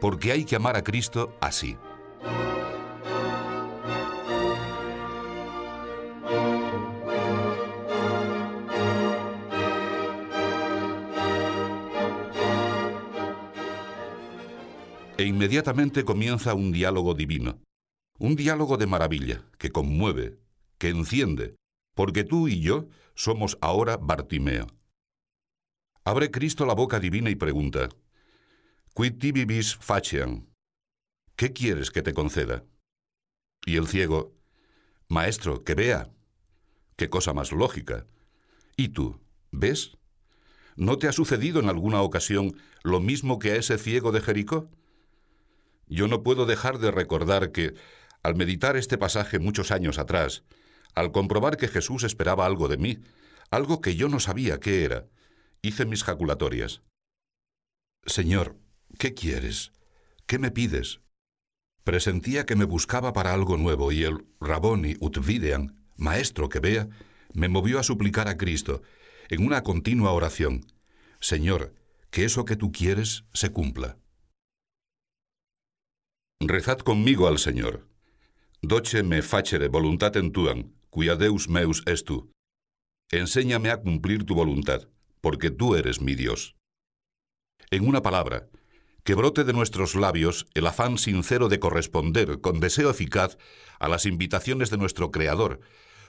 porque 0.00 0.32
hay 0.32 0.44
que 0.44 0.56
amar 0.56 0.76
a 0.76 0.84
Cristo 0.84 1.36
así. 1.40 1.76
E 15.24 15.26
inmediatamente 15.26 16.04
comienza 16.04 16.52
un 16.52 16.70
diálogo 16.70 17.14
divino, 17.14 17.58
un 18.18 18.36
diálogo 18.36 18.76
de 18.76 18.86
maravilla, 18.86 19.42
que 19.56 19.70
conmueve, 19.70 20.38
que 20.76 20.90
enciende, 20.90 21.56
porque 21.94 22.24
tú 22.24 22.46
y 22.46 22.60
yo 22.60 22.88
somos 23.14 23.56
ahora 23.62 23.96
Bartimeo. 23.96 24.66
Abre 26.04 26.30
Cristo 26.30 26.66
la 26.66 26.74
boca 26.74 27.00
divina 27.00 27.30
y 27.30 27.36
pregunta, 27.36 27.88
Quid 28.94 29.14
tibibis 29.18 29.76
faciam? 29.76 30.44
¿Qué 31.36 31.54
quieres 31.54 31.90
que 31.90 32.02
te 32.02 32.12
conceda? 32.12 32.62
Y 33.64 33.76
el 33.78 33.88
ciego, 33.88 34.36
Maestro, 35.08 35.64
que 35.64 35.74
vea. 35.74 36.12
Qué 36.96 37.08
cosa 37.08 37.32
más 37.32 37.50
lógica. 37.50 38.06
¿Y 38.76 38.88
tú, 38.88 39.18
ves? 39.50 39.96
¿No 40.76 40.98
te 40.98 41.08
ha 41.08 41.12
sucedido 41.12 41.60
en 41.60 41.70
alguna 41.70 42.02
ocasión 42.02 42.58
lo 42.82 43.00
mismo 43.00 43.38
que 43.38 43.52
a 43.52 43.56
ese 43.56 43.78
ciego 43.78 44.12
de 44.12 44.20
Jericó? 44.20 44.68
Yo 45.86 46.08
no 46.08 46.22
puedo 46.22 46.46
dejar 46.46 46.78
de 46.78 46.90
recordar 46.90 47.52
que, 47.52 47.74
al 48.22 48.34
meditar 48.34 48.76
este 48.76 48.98
pasaje 48.98 49.38
muchos 49.38 49.70
años 49.70 49.98
atrás, 49.98 50.44
al 50.94 51.12
comprobar 51.12 51.56
que 51.56 51.68
Jesús 51.68 52.04
esperaba 52.04 52.46
algo 52.46 52.68
de 52.68 52.78
mí, 52.78 52.98
algo 53.50 53.80
que 53.80 53.96
yo 53.96 54.08
no 54.08 54.20
sabía 54.20 54.60
qué 54.60 54.84
era, 54.84 55.06
hice 55.62 55.86
mis 55.86 56.04
jaculatorias. 56.04 56.82
Señor, 58.06 58.56
¿qué 58.98 59.14
quieres? 59.14 59.72
¿Qué 60.26 60.38
me 60.38 60.50
pides? 60.50 61.00
Presentía 61.84 62.46
que 62.46 62.56
me 62.56 62.64
buscaba 62.64 63.12
para 63.12 63.34
algo 63.34 63.56
nuevo 63.56 63.92
y 63.92 64.04
el 64.04 64.26
Raboni 64.40 64.96
Utvidean, 65.00 65.76
maestro 65.96 66.48
que 66.48 66.60
vea, 66.60 66.88
me 67.32 67.48
movió 67.48 67.78
a 67.78 67.82
suplicar 67.82 68.28
a 68.28 68.36
Cristo, 68.36 68.82
en 69.28 69.44
una 69.44 69.62
continua 69.62 70.12
oración, 70.12 70.66
Señor, 71.20 71.74
que 72.10 72.24
eso 72.24 72.44
que 72.44 72.56
tú 72.56 72.72
quieres 72.72 73.24
se 73.32 73.50
cumpla. 73.50 73.98
Rezad 76.48 76.78
conmigo 76.78 77.26
al 77.26 77.38
Señor. 77.38 77.88
Doce 78.60 79.02
me 79.02 79.22
facere 79.22 79.68
voluntatem 79.68 80.30
tuam, 80.30 80.72
cuya 80.90 81.16
Deus 81.16 81.48
meus 81.48 81.82
es 81.86 82.04
tú. 82.04 82.30
Enséñame 83.10 83.70
a 83.70 83.80
cumplir 83.80 84.24
tu 84.24 84.34
voluntad, 84.34 84.88
porque 85.20 85.50
tú 85.50 85.74
eres 85.74 86.00
mi 86.00 86.14
Dios. 86.14 86.56
En 87.70 87.86
una 87.86 88.02
palabra, 88.02 88.48
que 89.04 89.14
brote 89.14 89.44
de 89.44 89.52
nuestros 89.52 89.94
labios 89.94 90.46
el 90.54 90.66
afán 90.66 90.98
sincero 90.98 91.48
de 91.48 91.60
corresponder 91.60 92.40
con 92.40 92.60
deseo 92.60 92.90
eficaz 92.90 93.36
a 93.78 93.88
las 93.88 94.06
invitaciones 94.06 94.70
de 94.70 94.78
nuestro 94.78 95.10
Creador, 95.10 95.60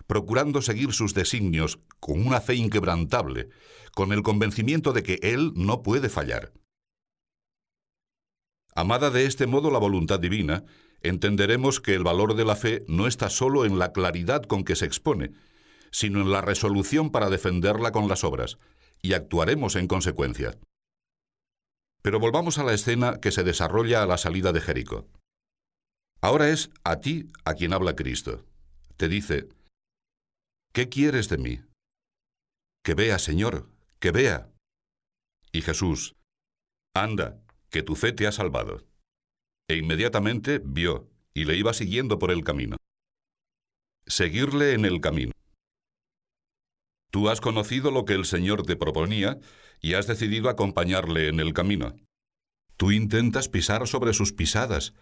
procurando 0.07 0.61
seguir 0.61 0.93
sus 0.93 1.13
designios 1.13 1.79
con 1.99 2.25
una 2.25 2.41
fe 2.41 2.55
inquebrantable, 2.55 3.49
con 3.93 4.11
el 4.13 4.23
convencimiento 4.23 4.93
de 4.93 5.03
que 5.03 5.19
Él 5.21 5.51
no 5.55 5.81
puede 5.83 6.09
fallar. 6.09 6.53
Amada 8.75 9.09
de 9.09 9.25
este 9.25 9.47
modo 9.47 9.71
la 9.71 9.79
voluntad 9.79 10.19
divina, 10.19 10.65
entenderemos 11.01 11.79
que 11.79 11.95
el 11.95 12.03
valor 12.03 12.35
de 12.35 12.43
la 12.43 12.57
fe 12.57 12.83
no 12.89 13.07
está 13.07 13.29
solo 13.29 13.63
en 13.63 13.79
la 13.79 13.93
claridad 13.93 14.43
con 14.43 14.65
que 14.65 14.75
se 14.75 14.85
expone, 14.85 15.31
sino 15.91 16.19
en 16.19 16.29
la 16.29 16.41
resolución 16.41 17.09
para 17.09 17.29
defenderla 17.29 17.93
con 17.93 18.09
las 18.09 18.25
obras, 18.25 18.57
y 19.01 19.13
actuaremos 19.13 19.77
en 19.77 19.87
consecuencia. 19.87 20.57
Pero 22.01 22.19
volvamos 22.19 22.57
a 22.57 22.65
la 22.65 22.73
escena 22.73 23.21
que 23.21 23.31
se 23.31 23.43
desarrolla 23.43 24.03
a 24.03 24.05
la 24.05 24.17
salida 24.17 24.51
de 24.51 24.59
Jericó. 24.59 25.07
Ahora 26.21 26.49
es 26.49 26.69
a 26.83 26.99
ti 26.99 27.29
a 27.45 27.53
quien 27.53 27.71
habla 27.71 27.95
Cristo. 27.95 28.43
Te 28.97 29.07
dice, 29.07 29.47
¿qué 30.73 30.89
quieres 30.89 31.29
de 31.29 31.37
mí? 31.37 31.61
Que 32.83 32.93
vea, 32.93 33.19
Señor, 33.19 33.69
que 33.99 34.11
vea. 34.11 34.49
Y 35.51 35.61
Jesús, 35.61 36.15
anda, 36.93 37.39
que 37.75 37.83
tu 37.83 37.97
fe 37.97 38.13
te 38.13 38.25
ha 38.25 38.31
salvado. 38.31 38.87
E 39.67 39.75
inmediatamente 39.75 40.61
vio 40.63 41.09
y 41.33 41.43
le 41.43 41.57
iba 41.57 41.73
siguiendo 41.73 42.19
por 42.19 42.31
el 42.31 42.45
camino. 42.45 42.77
Seguirle 44.07 44.71
en 44.75 44.85
el 44.85 45.01
camino. 45.01 45.33
Tú 47.11 47.27
has 47.27 47.41
conocido 47.41 47.91
lo 47.91 48.05
que 48.05 48.13
el 48.13 48.23
Señor 48.23 48.65
te 48.65 48.77
proponía 48.77 49.39
y 49.81 49.95
has 49.95 50.07
decidido 50.07 50.47
acompañarle 50.47 51.27
en 51.27 51.41
el 51.41 51.51
camino. 51.51 51.97
Tú 52.77 52.93
intentas 52.93 53.49
pisar 53.49 53.85
sobre 53.89 54.13
sus 54.13 54.31
pisadas, 54.31 54.93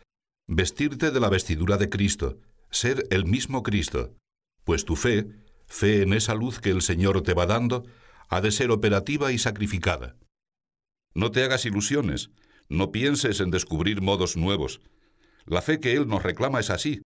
vestirte 0.48 1.12
de 1.12 1.20
la 1.20 1.30
vestidura 1.30 1.78
de 1.78 1.90
Cristo, 1.90 2.40
ser 2.72 3.06
el 3.12 3.26
mismo 3.26 3.62
Cristo, 3.62 4.16
pues 4.64 4.84
tu 4.84 4.96
fe, 4.96 5.28
fe 5.68 6.02
en 6.02 6.12
esa 6.14 6.34
luz 6.34 6.60
que 6.60 6.72
el 6.72 6.82
Señor 6.82 7.22
te 7.22 7.36
va 7.36 7.46
dando, 7.46 7.86
ha 8.30 8.42
de 8.42 8.52
ser 8.52 8.72
operativa 8.72 9.32
y 9.32 9.38
sacrificada. 9.38 10.16
No 11.14 11.30
te 11.30 11.44
hagas 11.44 11.66
ilusiones, 11.68 12.32
no 12.70 12.92
pienses 12.92 13.40
en 13.40 13.52
descubrir 13.52 14.02
modos 14.02 14.38
nuevos. 14.38 14.82
La 15.46 15.62
fe 15.62 15.80
que 15.80 15.94
Él 15.94 16.08
nos 16.08 16.24
reclama 16.24 16.60
es 16.60 16.70
así. 16.70 17.02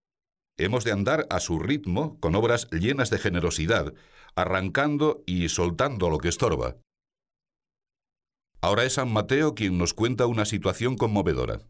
Hemos 0.57 0.83
de 0.83 0.91
andar 0.91 1.27
a 1.29 1.39
su 1.39 1.59
ritmo 1.59 2.19
con 2.19 2.35
obras 2.35 2.67
llenas 2.71 3.09
de 3.09 3.19
generosidad, 3.19 3.93
arrancando 4.35 5.23
y 5.25 5.49
soltando 5.49 6.09
lo 6.09 6.17
que 6.17 6.29
estorba. 6.29 6.77
Ahora 8.61 8.85
es 8.85 8.93
San 8.93 9.11
Mateo 9.11 9.53
quien 9.53 9.77
nos 9.77 9.93
cuenta 9.93 10.25
una 10.25 10.45
situación 10.45 10.97
conmovedora. 10.97 11.61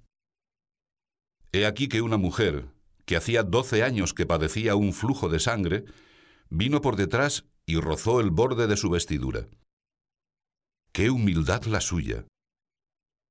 He 1.52 1.66
aquí 1.66 1.88
que 1.88 2.02
una 2.02 2.18
mujer, 2.18 2.70
que 3.06 3.18
hacía 3.18 3.44
doce 3.44 3.84
años 3.84 4.14
que 4.14 4.26
padecía 4.26 4.76
un 4.76 4.94
flujo 4.94 5.30
de 5.30 5.40
sangre, 5.40 5.86
vino 6.50 6.82
por 6.82 6.96
detrás 6.96 7.46
y 7.66 7.80
rozó 7.80 8.22
el 8.22 8.32
borde 8.32 8.68
de 8.68 8.78
su 8.78 8.90
vestidura. 8.90 9.48
¡Qué 10.94 11.10
humildad 11.10 11.64
la 11.66 11.82
suya! 11.82 12.26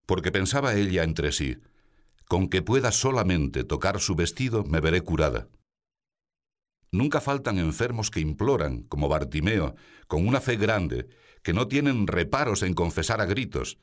Porque 0.07 0.33
pensaba 0.33 0.75
ella 0.75 1.03
entre 1.03 1.33
sí, 1.33 1.59
con 2.27 2.49
que 2.49 2.63
pueda 2.63 2.93
solamente 2.93 3.65
tocar 3.65 4.01
su 4.01 4.15
vestido 4.15 4.65
me 4.65 4.81
veré 4.81 5.01
curada. 5.03 5.49
Nunca 6.93 7.21
faltan 7.21 7.59
enfermos 7.59 8.11
que 8.11 8.21
imploran, 8.21 8.83
como 8.85 9.09
Bartimeo, 9.09 9.75
con 10.07 10.27
una 10.27 10.41
fe 10.41 10.57
grande, 10.57 11.09
que 11.43 11.53
no 11.53 11.69
tienen 11.69 12.07
reparos 12.07 12.63
en 12.63 12.75
confesar 12.75 13.21
a 13.21 13.27
gritos. 13.27 13.79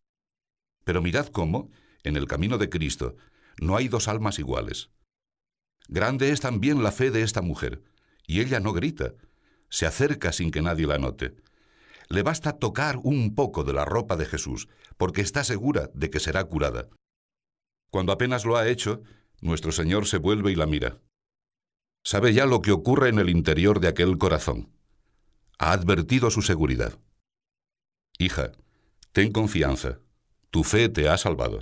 Pero 0.84 1.02
mirad 1.02 1.28
cómo, 1.28 1.70
en 2.04 2.16
el 2.16 2.28
camino 2.28 2.58
de 2.58 2.70
Cristo, 2.70 3.16
no 3.62 3.78
hay 3.78 3.88
dos 3.88 4.08
almas 4.08 4.40
iguales. 4.40 4.90
Grande 5.88 6.32
es 6.32 6.40
también 6.40 6.82
la 6.82 6.92
fe 6.92 7.12
de 7.12 7.24
esta 7.24 7.42
mujer, 7.42 7.84
y 8.26 8.40
ella 8.40 8.60
no 8.60 8.74
grita, 8.74 9.14
se 9.70 9.86
acerca 9.86 10.32
sin 10.32 10.52
que 10.52 10.62
nadie 10.62 10.88
la 10.88 10.98
note. 10.98 11.36
Le 12.10 12.24
basta 12.24 12.60
tocar 12.60 13.00
un 13.04 13.36
poco 13.36 13.64
de 13.64 13.74
la 13.74 13.86
ropa 13.86 14.16
de 14.16 14.26
Jesús, 14.26 14.68
porque 14.98 15.22
está 15.22 15.44
segura 15.44 15.90
de 15.94 16.10
que 16.10 16.20
será 16.20 16.44
curada. 16.44 16.90
Cuando 17.92 18.12
apenas 18.12 18.46
lo 18.46 18.58
ha 18.58 18.68
hecho, 18.68 19.02
nuestro 19.42 19.72
Señor 19.72 20.08
se 20.08 20.18
vuelve 20.18 20.52
y 20.52 20.56
la 20.56 20.66
mira, 20.66 21.00
Sabe 22.06 22.34
ya 22.34 22.46
lo 22.46 22.62
que 22.62 22.74
ocurre 22.74 23.10
en 23.10 23.18
el 23.18 23.30
interior 23.30 23.80
de 23.80 23.88
aquel 23.88 24.18
corazón. 24.18 24.70
Ha 25.58 25.72
advertido 25.72 26.30
su 26.32 26.42
seguridad. 26.42 27.00
Hija, 28.20 28.52
ten 29.14 29.32
confianza. 29.32 30.00
Tu 30.50 30.64
fe 30.66 30.90
te 30.90 31.08
ha 31.08 31.18
salvado. 31.18 31.62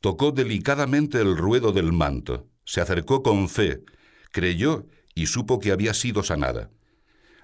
Tocó 0.00 0.32
delicadamente 0.32 1.20
el 1.20 1.36
ruedo 1.36 1.72
del 1.72 1.92
manto, 1.92 2.48
se 2.64 2.80
acercó 2.80 3.22
con 3.22 3.48
fe, 3.48 3.82
creyó 4.32 4.86
y 5.14 5.26
supo 5.26 5.58
que 5.60 5.72
había 5.72 5.94
sido 5.94 6.22
sanada. 6.22 6.70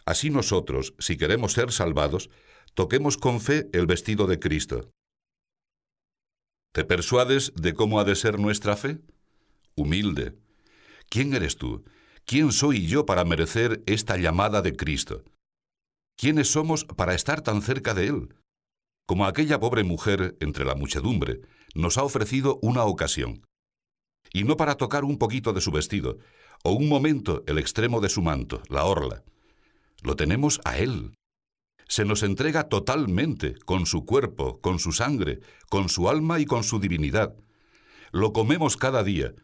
Así 0.04 0.30
nosotros, 0.30 0.94
si 0.98 1.16
queremos 1.16 1.52
ser 1.52 1.72
salvados, 1.72 2.30
toquemos 2.74 3.16
con 3.16 3.40
fe 3.40 3.68
el 3.72 3.86
vestido 3.86 4.26
de 4.26 4.38
Cristo. 4.38 4.90
¿Te 6.72 6.84
persuades 6.84 7.52
de 7.54 7.74
cómo 7.74 8.00
ha 8.00 8.04
de 8.04 8.16
ser 8.16 8.38
nuestra 8.38 8.76
fe? 8.76 8.98
Humilde. 9.76 10.34
¿Quién 11.08 11.34
eres 11.34 11.56
tú? 11.56 11.84
¿Quién 12.24 12.52
soy 12.52 12.86
yo 12.86 13.04
para 13.04 13.24
merecer 13.24 13.82
esta 13.86 14.16
llamada 14.16 14.62
de 14.62 14.74
Cristo? 14.74 15.22
¿Quiénes 16.16 16.50
somos 16.50 16.84
para 16.84 17.14
estar 17.14 17.42
tan 17.42 17.62
cerca 17.62 17.94
de 17.94 18.06
Él? 18.06 18.34
Como 19.06 19.26
aquella 19.26 19.60
pobre 19.60 19.84
mujer 19.84 20.36
entre 20.40 20.64
la 20.64 20.74
muchedumbre, 20.74 21.40
nos 21.74 21.98
ha 21.98 22.04
ofrecido 22.04 22.58
una 22.62 22.84
ocasión. 22.84 23.44
Y 24.32 24.44
no 24.44 24.56
para 24.56 24.76
tocar 24.76 25.04
un 25.04 25.18
poquito 25.18 25.52
de 25.52 25.60
su 25.60 25.70
vestido, 25.72 26.18
o 26.64 26.72
un 26.72 26.88
momento 26.88 27.42
el 27.46 27.58
extremo 27.58 28.00
de 28.00 28.08
su 28.08 28.22
manto, 28.22 28.62
la 28.68 28.84
orla. 28.84 29.24
Lo 30.02 30.16
tenemos 30.16 30.60
a 30.64 30.78
Él. 30.78 31.14
Se 31.86 32.04
nos 32.04 32.22
entrega 32.22 32.68
totalmente, 32.68 33.54
con 33.64 33.86
su 33.86 34.04
cuerpo, 34.04 34.60
con 34.60 34.78
su 34.78 34.92
sangre, 34.92 35.40
con 35.68 35.88
su 35.88 36.08
alma 36.08 36.40
y 36.40 36.46
con 36.46 36.64
su 36.64 36.80
divinidad. 36.80 37.36
Lo 38.10 38.32
comemos 38.32 38.76
cada 38.76 39.02
día. 39.04 39.34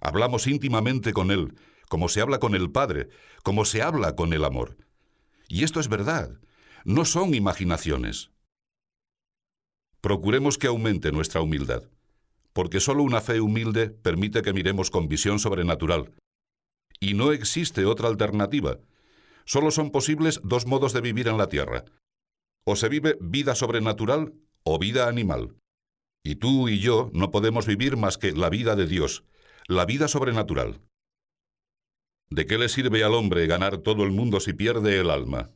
Hablamos 0.00 0.46
íntimamente 0.46 1.12
con 1.12 1.30
Él, 1.30 1.54
como 1.88 2.08
se 2.08 2.20
habla 2.20 2.38
con 2.38 2.54
el 2.54 2.70
Padre, 2.70 3.08
como 3.42 3.64
se 3.64 3.82
habla 3.82 4.16
con 4.16 4.32
el 4.32 4.44
amor. 4.44 4.76
Y 5.48 5.64
esto 5.64 5.80
es 5.80 5.88
verdad, 5.88 6.38
no 6.84 7.04
son 7.04 7.34
imaginaciones. 7.34 8.30
Procuremos 10.00 10.58
que 10.58 10.66
aumente 10.66 11.12
nuestra 11.12 11.40
humildad, 11.40 11.84
porque 12.52 12.80
solo 12.80 13.02
una 13.02 13.20
fe 13.20 13.40
humilde 13.40 13.90
permite 13.90 14.42
que 14.42 14.52
miremos 14.52 14.90
con 14.90 15.08
visión 15.08 15.38
sobrenatural. 15.38 16.12
Y 16.98 17.14
no 17.14 17.32
existe 17.32 17.84
otra 17.84 18.08
alternativa. 18.08 18.78
Solo 19.44 19.70
son 19.70 19.90
posibles 19.90 20.40
dos 20.44 20.66
modos 20.66 20.92
de 20.92 21.00
vivir 21.00 21.28
en 21.28 21.38
la 21.38 21.48
tierra. 21.48 21.84
O 22.64 22.76
se 22.76 22.88
vive 22.88 23.16
vida 23.20 23.54
sobrenatural 23.54 24.34
o 24.64 24.78
vida 24.78 25.08
animal. 25.08 25.56
Y 26.24 26.36
tú 26.36 26.68
y 26.68 26.78
yo 26.78 27.10
no 27.12 27.30
podemos 27.30 27.66
vivir 27.66 27.96
más 27.96 28.18
que 28.18 28.32
la 28.32 28.48
vida 28.48 28.76
de 28.76 28.86
Dios, 28.86 29.24
la 29.66 29.84
vida 29.84 30.06
sobrenatural. 30.06 30.80
¿De 32.30 32.46
qué 32.46 32.58
le 32.58 32.68
sirve 32.68 33.04
al 33.04 33.14
hombre 33.14 33.46
ganar 33.46 33.78
todo 33.78 34.04
el 34.04 34.12
mundo 34.12 34.40
si 34.40 34.52
pierde 34.52 34.98
el 34.98 35.10
alma? 35.10 35.50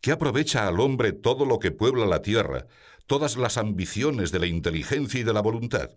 ¿Qué 0.00 0.12
aprovecha 0.12 0.68
al 0.68 0.80
hombre 0.80 1.12
todo 1.12 1.46
lo 1.46 1.58
que 1.58 1.70
puebla 1.70 2.04
la 2.04 2.20
tierra, 2.20 2.66
todas 3.06 3.36
las 3.36 3.56
ambiciones 3.56 4.32
de 4.32 4.40
la 4.40 4.46
inteligencia 4.46 5.20
y 5.20 5.22
de 5.22 5.32
la 5.32 5.40
voluntad? 5.40 5.90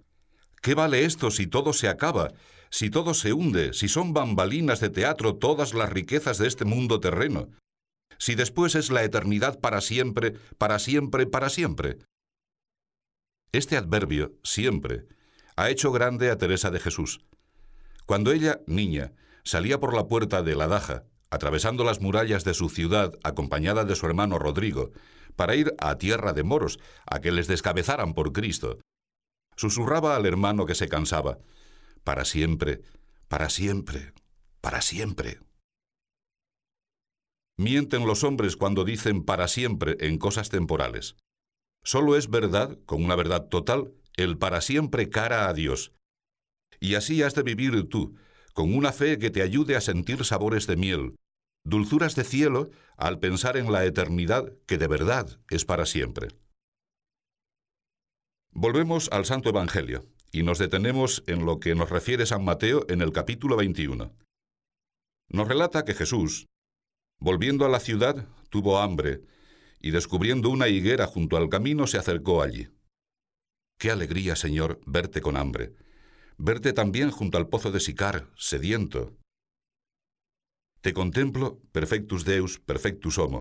¿Qué 0.67 0.75
vale 0.75 1.05
esto 1.05 1.31
si 1.31 1.47
todo 1.47 1.71
se 1.71 1.87
acaba, 1.87 2.33
si 2.69 2.89
todo 2.89 3.13
se 3.13 3.31
hunde, 3.31 3.71
si 3.71 3.87
son 3.87 4.13
bambalinas 4.13 4.81
de 4.81 4.89
teatro 4.89 5.37
todas 5.37 5.73
las 5.73 5.89
riquezas 5.89 6.39
de 6.39 6.47
este 6.49 6.65
mundo 6.65 6.99
terreno? 6.99 7.51
Si 8.17 8.35
después 8.35 8.75
es 8.75 8.91
la 8.91 9.05
eternidad 9.05 9.61
para 9.61 9.79
siempre, 9.79 10.33
para 10.57 10.77
siempre, 10.79 11.25
para 11.25 11.47
siempre. 11.47 11.99
Este 13.53 13.77
adverbio, 13.77 14.33
siempre, 14.43 15.05
ha 15.55 15.69
hecho 15.69 15.93
grande 15.93 16.31
a 16.31 16.37
Teresa 16.37 16.69
de 16.69 16.81
Jesús. 16.81 17.21
Cuando 18.05 18.33
ella, 18.33 18.59
niña, 18.67 19.13
salía 19.45 19.79
por 19.79 19.93
la 19.93 20.07
puerta 20.07 20.43
de 20.43 20.57
la 20.57 20.67
Daja, 20.67 21.05
atravesando 21.29 21.85
las 21.85 22.01
murallas 22.01 22.43
de 22.43 22.53
su 22.53 22.67
ciudad 22.67 23.13
acompañada 23.23 23.85
de 23.85 23.95
su 23.95 24.05
hermano 24.05 24.37
Rodrigo, 24.37 24.91
para 25.37 25.55
ir 25.55 25.73
a 25.79 25.97
tierra 25.97 26.33
de 26.33 26.43
moros, 26.43 26.77
a 27.05 27.21
que 27.21 27.31
les 27.31 27.47
descabezaran 27.47 28.13
por 28.13 28.33
Cristo. 28.33 28.79
Susurraba 29.57 30.15
al 30.15 30.25
hermano 30.25 30.65
que 30.65 30.75
se 30.75 30.87
cansaba, 30.87 31.39
para 32.03 32.23
siempre, 32.25 32.81
para 33.27 33.49
siempre, 33.49 34.13
para 34.61 34.81
siempre. 34.81 35.39
Mienten 37.57 38.05
los 38.05 38.23
hombres 38.23 38.55
cuando 38.55 38.85
dicen 38.85 39.23
para 39.23 39.47
siempre 39.47 39.97
en 39.99 40.19
cosas 40.19 40.49
temporales. 40.49 41.15
Solo 41.83 42.15
es 42.15 42.29
verdad, 42.29 42.77
con 42.85 43.03
una 43.03 43.15
verdad 43.15 43.47
total, 43.47 43.93
el 44.15 44.37
para 44.37 44.61
siempre 44.61 45.09
cara 45.09 45.49
a 45.49 45.53
Dios. 45.53 45.91
Y 46.79 46.93
así 46.93 47.23
has 47.23 47.33
de 47.33 47.41
vivir 47.41 47.89
tú, 47.89 48.15
con 48.53 48.75
una 48.75 48.91
fe 48.91 49.17
que 49.17 49.31
te 49.31 49.41
ayude 49.41 49.75
a 49.75 49.81
sentir 49.81 50.23
sabores 50.23 50.67
de 50.67 50.75
miel, 50.75 51.15
dulzuras 51.63 52.15
de 52.15 52.23
cielo 52.23 52.69
al 52.95 53.17
pensar 53.17 53.57
en 53.57 53.71
la 53.71 53.85
eternidad 53.85 54.53
que 54.67 54.77
de 54.77 54.87
verdad 54.87 55.39
es 55.49 55.65
para 55.65 55.87
siempre. 55.87 56.27
Volvemos 58.59 59.07
al 59.11 59.25
Santo 59.25 59.49
Evangelio 59.49 60.03
y 60.31 60.41
nos 60.41 60.57
detenemos 60.57 61.23
en 61.27 61.45
lo 61.45 61.59
que 61.59 61.75
nos 61.75 61.91
refiere 61.91 62.25
San 62.25 62.43
Mateo 62.43 62.87
en 62.89 63.01
el 63.01 63.11
capítulo 63.11 63.55
21. 63.55 64.11
Nos 65.29 65.47
relata 65.47 65.85
que 65.85 65.93
Jesús, 65.93 66.47
volviendo 67.19 67.65
a 67.65 67.69
la 67.69 67.79
ciudad, 67.79 68.27
tuvo 68.49 68.79
hambre 68.79 69.21
y 69.79 69.91
descubriendo 69.91 70.49
una 70.49 70.69
higuera 70.69 71.05
junto 71.05 71.37
al 71.37 71.49
camino 71.49 71.85
se 71.85 71.99
acercó 71.99 72.41
allí. 72.41 72.67
Qué 73.77 73.91
alegría, 73.91 74.35
Señor, 74.35 74.81
verte 74.87 75.21
con 75.21 75.37
hambre 75.37 75.75
verte 76.37 76.73
también 76.73 77.11
junto 77.11 77.37
al 77.37 77.49
pozo 77.49 77.71
de 77.71 77.79
Sicar, 77.79 78.27
sediento. 78.35 79.15
Te 80.81 80.93
contemplo, 80.93 81.59
perfectus 81.71 82.25
Deus, 82.25 82.59
perfectus 82.59 83.17
homo, 83.17 83.39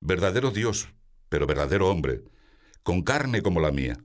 verdadero 0.00 0.50
Dios, 0.50 0.88
pero 1.28 1.46
verdadero 1.46 1.90
hombre, 1.90 2.24
con 2.82 3.02
carne 3.02 3.42
como 3.42 3.60
la 3.60 3.70
mía. 3.70 3.98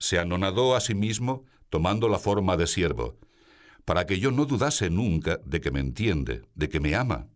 Se 0.00 0.18
anonadó 0.18 0.76
a 0.76 0.80
sí 0.80 0.94
mismo 0.94 1.44
tomando 1.70 2.08
la 2.08 2.18
forma 2.18 2.56
de 2.56 2.66
siervo, 2.66 3.18
para 3.84 4.06
que 4.06 4.18
yo 4.18 4.30
no 4.30 4.44
dudase 4.44 4.90
nunca 4.90 5.38
de 5.44 5.60
que 5.60 5.70
me 5.70 5.80
entiende, 5.80 6.42
de 6.54 6.68
que 6.68 6.80
me 6.80 6.94
ama. 6.94 7.28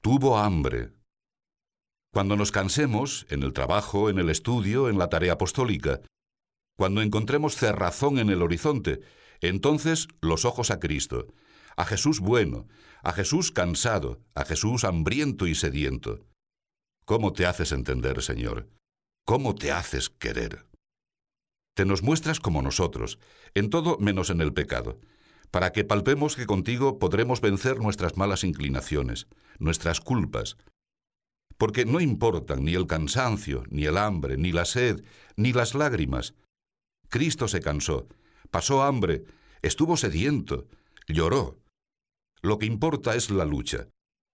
Tuvo 0.00 0.38
hambre. 0.38 0.92
Cuando 2.12 2.36
nos 2.36 2.52
cansemos, 2.52 3.26
en 3.28 3.42
el 3.42 3.52
trabajo, 3.52 4.10
en 4.10 4.18
el 4.18 4.30
estudio, 4.30 4.88
en 4.88 4.98
la 4.98 5.08
tarea 5.08 5.34
apostólica, 5.34 6.00
cuando 6.76 7.02
encontremos 7.02 7.56
cerrazón 7.56 8.18
en 8.18 8.30
el 8.30 8.42
horizonte, 8.42 9.00
entonces 9.40 10.08
los 10.20 10.44
ojos 10.44 10.70
a 10.70 10.78
Cristo, 10.78 11.26
a 11.76 11.84
Jesús 11.84 12.20
bueno, 12.20 12.68
a 13.02 13.12
Jesús 13.12 13.50
cansado, 13.50 14.20
a 14.34 14.44
Jesús 14.44 14.84
hambriento 14.84 15.46
y 15.46 15.54
sediento. 15.54 16.26
¿Cómo 17.04 17.32
te 17.32 17.46
haces 17.46 17.72
entender, 17.72 18.22
Señor? 18.22 18.68
¿Cómo 19.24 19.54
te 19.54 19.72
haces 19.72 20.08
querer? 20.08 20.67
Te 21.78 21.84
nos 21.84 22.02
muestras 22.02 22.40
como 22.40 22.60
nosotros, 22.60 23.20
en 23.54 23.70
todo 23.70 23.98
menos 23.98 24.30
en 24.30 24.40
el 24.40 24.52
pecado, 24.52 24.98
para 25.52 25.70
que 25.70 25.84
palpemos 25.84 26.34
que 26.34 26.44
contigo 26.44 26.98
podremos 26.98 27.40
vencer 27.40 27.78
nuestras 27.78 28.16
malas 28.16 28.42
inclinaciones, 28.42 29.28
nuestras 29.60 30.00
culpas, 30.00 30.56
porque 31.56 31.84
no 31.84 32.00
importan 32.00 32.64
ni 32.64 32.74
el 32.74 32.88
cansancio, 32.88 33.62
ni 33.70 33.84
el 33.84 33.96
hambre, 33.96 34.36
ni 34.36 34.50
la 34.50 34.64
sed, 34.64 35.04
ni 35.36 35.52
las 35.52 35.76
lágrimas, 35.76 36.34
Cristo 37.10 37.46
se 37.46 37.60
cansó, 37.60 38.08
pasó 38.50 38.82
hambre, 38.82 39.22
estuvo 39.62 39.96
sediento, 39.96 40.66
lloró. 41.06 41.60
Lo 42.42 42.58
que 42.58 42.66
importa 42.66 43.14
es 43.14 43.30
la 43.30 43.44
lucha, 43.44 43.86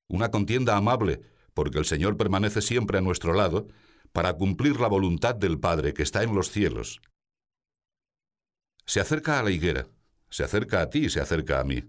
una 0.09 0.31
contienda 0.31 0.79
amable, 0.79 1.21
porque 1.53 1.79
el 1.79 1.85
Señor 1.85 2.17
permanece 2.17 2.63
siempre 2.63 2.97
a 2.97 3.03
nuestro 3.03 3.35
lado, 3.35 3.69
para 4.13 4.33
cumplir 4.33 4.81
la 4.81 4.89
voluntad 4.89 5.35
del 5.35 5.61
Padre 5.61 5.93
que 5.93 6.05
está 6.05 6.23
en 6.23 6.35
los 6.35 6.51
cielos. 6.51 7.03
Se 8.87 9.01
acerca 9.01 9.38
a 9.38 9.42
la 9.42 9.51
higuera, 9.51 9.88
se 10.31 10.44
acerca 10.44 10.81
a 10.81 10.90
ti 10.90 11.07
y 11.07 11.11
se 11.11 11.20
acerca 11.20 11.61
a 11.61 11.64
mí. 11.64 11.85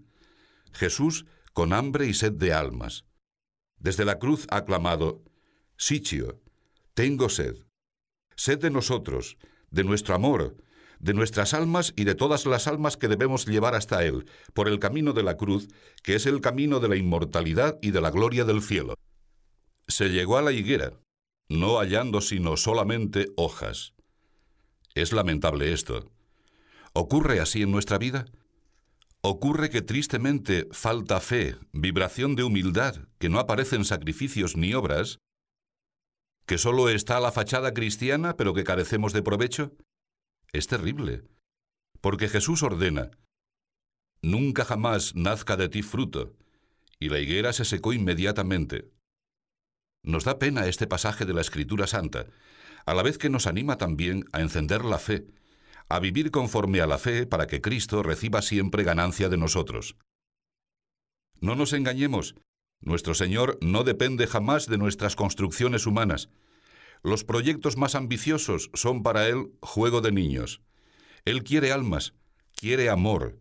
Jesús 0.72 1.26
con 1.52 1.72
hambre 1.72 2.06
y 2.06 2.14
sed 2.14 2.32
de 2.32 2.52
almas. 2.52 3.04
Desde 3.78 4.04
la 4.04 4.18
cruz 4.18 4.46
ha 4.50 4.64
clamado, 4.64 5.22
Sichio, 5.76 6.40
tengo 6.94 7.28
sed. 7.28 7.56
Sed 8.36 8.58
de 8.58 8.70
nosotros, 8.70 9.38
de 9.70 9.84
nuestro 9.84 10.14
amor, 10.14 10.56
de 10.98 11.14
nuestras 11.14 11.54
almas 11.54 11.92
y 11.96 12.04
de 12.04 12.14
todas 12.14 12.46
las 12.46 12.66
almas 12.66 12.96
que 12.96 13.08
debemos 13.08 13.46
llevar 13.46 13.74
hasta 13.74 14.04
Él, 14.04 14.26
por 14.54 14.68
el 14.68 14.78
camino 14.78 15.12
de 15.12 15.22
la 15.22 15.36
cruz, 15.36 15.68
que 16.02 16.14
es 16.14 16.26
el 16.26 16.40
camino 16.40 16.80
de 16.80 16.88
la 16.88 16.96
inmortalidad 16.96 17.78
y 17.82 17.90
de 17.90 18.00
la 18.00 18.10
gloria 18.10 18.44
del 18.44 18.62
cielo. 18.62 18.94
Se 19.88 20.08
llegó 20.08 20.36
a 20.38 20.42
la 20.42 20.52
higuera, 20.52 20.92
no 21.48 21.78
hallando 21.78 22.20
sino 22.20 22.56
solamente 22.56 23.28
hojas. 23.36 23.94
Es 24.94 25.12
lamentable 25.12 25.72
esto. 25.72 26.10
¿Ocurre 26.98 27.40
así 27.40 27.60
en 27.60 27.70
nuestra 27.70 27.98
vida? 27.98 28.24
Ocurre 29.20 29.68
que 29.68 29.82
tristemente 29.82 30.66
falta 30.70 31.20
fe, 31.20 31.56
vibración 31.72 32.36
de 32.36 32.42
humildad, 32.42 33.06
que 33.18 33.28
no 33.28 33.38
aparecen 33.38 33.84
sacrificios 33.84 34.56
ni 34.56 34.72
obras, 34.72 35.18
que 36.46 36.56
solo 36.56 36.88
está 36.88 37.20
la 37.20 37.32
fachada 37.32 37.74
cristiana 37.74 38.34
pero 38.38 38.54
que 38.54 38.64
carecemos 38.64 39.12
de 39.12 39.22
provecho. 39.22 39.76
Es 40.54 40.68
terrible, 40.68 41.24
porque 42.00 42.30
Jesús 42.30 42.62
ordena, 42.62 43.10
nunca 44.22 44.64
jamás 44.64 45.14
nazca 45.14 45.58
de 45.58 45.68
ti 45.68 45.82
fruto. 45.82 46.32
Y 46.98 47.10
la 47.10 47.18
higuera 47.18 47.52
se 47.52 47.66
secó 47.66 47.92
inmediatamente. 47.92 48.90
Nos 50.02 50.24
da 50.24 50.38
pena 50.38 50.64
este 50.64 50.86
pasaje 50.86 51.26
de 51.26 51.34
la 51.34 51.42
Escritura 51.42 51.86
Santa, 51.86 52.24
a 52.86 52.94
la 52.94 53.02
vez 53.02 53.18
que 53.18 53.28
nos 53.28 53.46
anima 53.46 53.76
también 53.76 54.24
a 54.32 54.40
encender 54.40 54.82
la 54.82 54.98
fe, 54.98 55.26
a 55.88 56.00
vivir 56.00 56.30
conforme 56.30 56.80
a 56.80 56.86
la 56.86 56.98
fe 56.98 57.26
para 57.26 57.46
que 57.46 57.60
Cristo 57.60 58.02
reciba 58.02 58.42
siempre 58.42 58.82
ganancia 58.82 59.28
de 59.28 59.36
nosotros. 59.36 59.96
No 61.40 61.54
nos 61.54 61.72
engañemos, 61.72 62.34
nuestro 62.80 63.14
Señor 63.14 63.58
no 63.60 63.84
depende 63.84 64.26
jamás 64.26 64.66
de 64.66 64.78
nuestras 64.78 65.16
construcciones 65.16 65.86
humanas. 65.86 66.28
Los 67.02 67.24
proyectos 67.24 67.76
más 67.76 67.94
ambiciosos 67.94 68.70
son 68.74 69.02
para 69.02 69.28
Él 69.28 69.52
juego 69.60 70.00
de 70.00 70.12
niños. 70.12 70.60
Él 71.24 71.44
quiere 71.44 71.72
almas, 71.72 72.14
quiere 72.54 72.90
amor, 72.90 73.38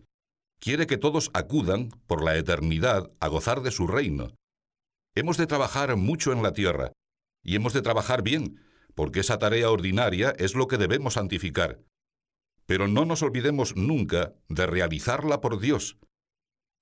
quiere 0.60 0.88
que 0.88 0.98
todos 0.98 1.32
acudan, 1.34 1.90
por 2.08 2.24
la 2.24 2.38
eternidad, 2.38 3.12
a 3.20 3.28
gozar 3.28 3.62
de 3.62 3.72
su 3.72 3.88
reino. 3.88 4.34
Hemos 5.16 5.38
de 5.38 5.48
trabajar 5.48 5.96
mucho 5.96 6.32
en 6.32 6.44
la 6.44 6.52
tierra, 6.52 6.92
y 7.44 7.56
hemos 7.56 7.74
de 7.74 7.82
trabajar 7.82 8.24
bien, 8.24 8.60
porque 8.96 9.20
esa 9.20 9.38
tarea 9.38 9.70
ordinaria 9.70 10.34
es 10.38 10.56
lo 10.56 10.68
que 10.68 10.78
debemos 10.78 11.14
santificar. 11.14 11.80
Pero 12.66 12.88
no 12.88 13.06
nos 13.06 13.22
olvidemos 13.22 13.76
nunca 13.76 14.34
de 14.50 14.66
realizarla 14.66 15.42
por 15.42 15.60
Dios. 15.60 15.98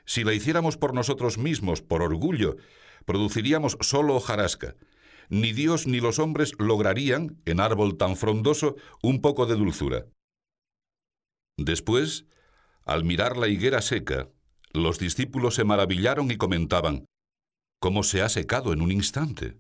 Si 0.06 0.24
la 0.24 0.34
hiciéramos 0.34 0.78
por 0.78 0.94
nosotros 0.94 1.38
mismos, 1.38 1.82
por 1.82 2.02
orgullo, 2.02 2.56
produciríamos 3.06 3.78
solo 3.82 4.16
hojarasca. 4.16 4.76
Ni 5.30 5.54
Dios 5.54 5.88
ni 5.88 6.00
los 6.00 6.20
hombres 6.20 6.54
lograrían, 6.60 7.42
en 7.46 7.60
árbol 7.60 7.98
tan 7.98 8.16
frondoso, 8.18 8.76
un 9.02 9.22
poco 9.22 9.46
de 9.46 9.56
dulzura. 9.56 10.06
Después, 11.58 12.26
al 12.86 13.04
mirar 13.04 13.38
la 13.38 13.48
higuera 13.48 13.82
seca, 13.82 14.30
los 14.74 15.00
discípulos 15.00 15.56
se 15.56 15.64
maravillaron 15.64 16.32
y 16.32 16.38
comentaban, 16.38 17.06
¿cómo 17.80 18.04
se 18.04 18.22
ha 18.22 18.30
secado 18.30 18.74
en 18.74 18.82
un 18.82 18.92
instante? 18.92 19.58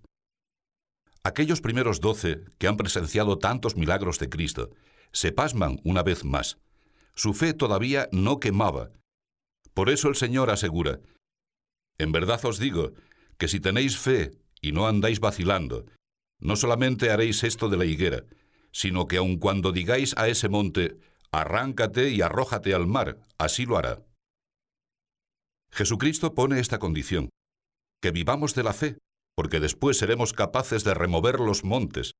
Aquellos 1.23 1.61
primeros 1.61 2.01
doce 2.01 2.43
que 2.57 2.67
han 2.67 2.75
presenciado 2.75 3.37
tantos 3.37 3.77
milagros 3.77 4.19
de 4.19 4.29
Cristo 4.29 4.71
se 5.13 5.31
pasman 5.31 5.79
una 5.83 6.03
vez 6.03 6.25
más. 6.25 6.57
Su 7.15 7.33
fe 7.33 7.53
todavía 7.53 8.09
no 8.11 8.39
quemaba. 8.39 8.91
Por 9.73 9.89
eso 9.89 10.09
el 10.09 10.15
Señor 10.15 10.49
asegura, 10.49 10.99
En 11.99 12.11
verdad 12.11 12.43
os 12.45 12.57
digo 12.57 12.93
que 13.37 13.47
si 13.47 13.59
tenéis 13.59 13.97
fe 13.97 14.31
y 14.61 14.71
no 14.71 14.87
andáis 14.87 15.19
vacilando, 15.19 15.85
no 16.39 16.55
solamente 16.55 17.11
haréis 17.11 17.43
esto 17.43 17.69
de 17.69 17.77
la 17.77 17.85
higuera, 17.85 18.25
sino 18.71 19.07
que 19.07 19.17
aun 19.17 19.37
cuando 19.37 19.71
digáis 19.71 20.17
a 20.17 20.27
ese 20.27 20.49
monte, 20.49 20.97
arráncate 21.31 22.09
y 22.09 22.21
arrójate 22.21 22.73
al 22.73 22.87
mar, 22.87 23.19
así 23.37 23.65
lo 23.65 23.77
hará. 23.77 24.03
Jesucristo 25.71 26.33
pone 26.33 26.59
esta 26.59 26.79
condición, 26.79 27.29
que 28.01 28.11
vivamos 28.11 28.55
de 28.55 28.63
la 28.63 28.73
fe, 28.73 28.97
porque 29.35 29.59
después 29.59 29.97
seremos 29.97 30.33
capaces 30.33 30.83
de 30.83 30.93
remover 30.93 31.39
los 31.39 31.63
montes. 31.63 32.13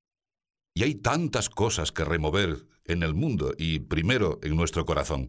Y 0.74 0.82
hay 0.82 0.96
tantas 0.96 1.48
cosas 1.48 1.92
que 1.92 2.04
remover 2.04 2.66
en 2.84 3.02
el 3.02 3.14
mundo 3.14 3.54
y 3.56 3.78
primero 3.78 4.40
en 4.42 4.56
nuestro 4.56 4.84
corazón. 4.84 5.28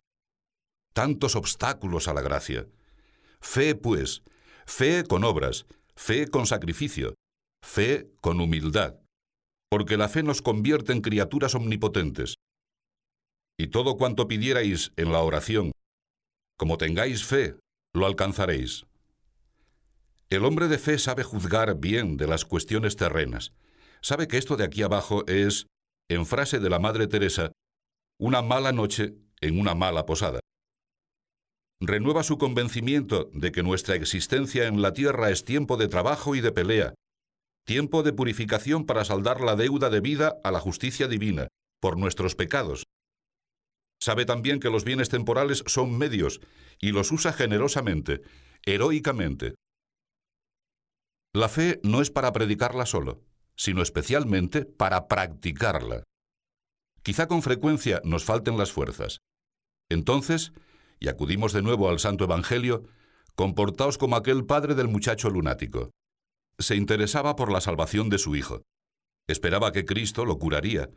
Tantos 0.94 1.36
obstáculos 1.36 2.08
a 2.08 2.14
la 2.14 2.22
gracia. 2.22 2.68
Fe, 3.40 3.76
pues, 3.76 4.24
fe 4.66 5.04
con 5.04 5.24
obras, 5.24 5.68
fe 5.96 6.28
con 6.28 6.48
sacrificio, 6.48 7.14
fe 7.64 8.10
con 8.22 8.42
humildad, 8.42 8.96
porque 9.70 9.98
la 9.98 10.10
fe 10.10 10.24
nos 10.24 10.42
convierte 10.42 10.94
en 10.94 11.02
criaturas 11.02 11.54
omnipotentes. 11.54 12.36
Y 13.58 13.68
todo 13.68 13.98
cuanto 13.98 14.28
pidierais 14.28 14.92
en 14.98 15.12
la 15.12 15.20
oración, 15.20 15.72
como 16.58 16.78
tengáis 16.78 17.24
fe, 17.24 17.56
lo 17.94 18.06
alcanzaréis. 18.06 18.86
El 20.30 20.44
hombre 20.44 20.68
de 20.68 20.80
fe 20.80 20.98
sabe 20.98 21.24
juzgar 21.24 21.76
bien 21.80 22.18
de 22.18 22.28
las 22.28 22.46
cuestiones 22.46 22.96
terrenas. 22.96 23.54
Sabe 24.06 24.28
que 24.28 24.38
esto 24.38 24.56
de 24.56 24.64
aquí 24.64 24.84
abajo 24.84 25.26
es, 25.26 25.66
en 26.12 26.28
frase 26.28 26.60
de 26.60 26.70
la 26.70 26.78
Madre 26.78 27.08
Teresa, 27.08 27.54
una 28.20 28.44
mala 28.44 28.72
noche 28.72 29.16
en 29.42 29.60
una 29.60 29.74
mala 29.74 30.06
posada. 30.06 30.42
Renueva 31.82 32.22
su 32.22 32.38
convencimiento 32.38 33.32
de 33.34 33.52
que 33.52 33.64
nuestra 33.64 33.96
existencia 33.96 34.68
en 34.68 34.84
la 34.84 34.94
tierra 34.94 35.32
es 35.32 35.44
tiempo 35.44 35.76
de 35.76 35.88
trabajo 35.88 36.36
y 36.36 36.42
de 36.42 36.52
pelea, 36.52 36.94
tiempo 37.66 38.04
de 38.04 38.14
purificación 38.14 38.86
para 38.86 39.06
saldar 39.06 39.42
la 39.42 39.56
deuda 39.56 39.90
debida 39.90 40.38
a 40.44 40.52
la 40.52 40.60
justicia 40.60 41.08
divina, 41.08 41.48
por 41.82 41.98
nuestros 41.98 42.36
pecados. 42.36 42.84
Sabe 44.00 44.26
también 44.26 44.60
que 44.60 44.70
los 44.70 44.84
bienes 44.84 45.10
temporales 45.10 45.64
son 45.66 45.98
medios 45.98 46.42
y 46.80 46.92
los 46.92 47.12
usa 47.12 47.34
generosamente, 47.34 48.22
heroicamente. 48.68 49.56
La 51.34 51.50
fe 51.50 51.80
no 51.82 52.04
es 52.04 52.12
para 52.12 52.32
predicarla 52.34 52.86
solo, 52.86 53.24
sino 53.56 53.82
especialmente 53.82 54.66
para 54.66 55.08
practicarla. 55.08 56.04
Quizá 57.04 57.28
con 57.28 57.42
frecuencia 57.42 58.02
nos 58.04 58.26
falten 58.26 58.58
las 58.58 58.72
fuerzas. 58.72 59.20
Entonces, 59.90 60.54
y 61.00 61.08
acudimos 61.08 61.54
de 61.54 61.62
nuevo 61.62 61.90
al 61.90 62.00
Santo 62.00 62.24
Evangelio, 62.24 62.84
comportaos 63.36 63.98
como 63.98 64.16
aquel 64.16 64.46
padre 64.46 64.76
del 64.76 64.88
muchacho 64.88 65.30
lunático. 65.30 65.92
Se 66.58 66.76
interesaba 66.76 67.36
por 67.36 67.52
la 67.52 67.62
salvación 67.62 68.10
de 68.10 68.18
su 68.18 68.36
hijo. 68.36 68.64
Esperaba 69.28 69.72
que 69.72 69.86
Cristo 69.86 70.26
lo 70.26 70.40
curaría, 70.40 70.90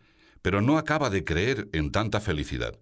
pero 0.43 0.61
no 0.63 0.79
acaba 0.79 1.11
de 1.11 1.25
creer 1.25 1.69
en 1.73 1.91
tanta 1.91 2.21
felicidad. 2.21 2.79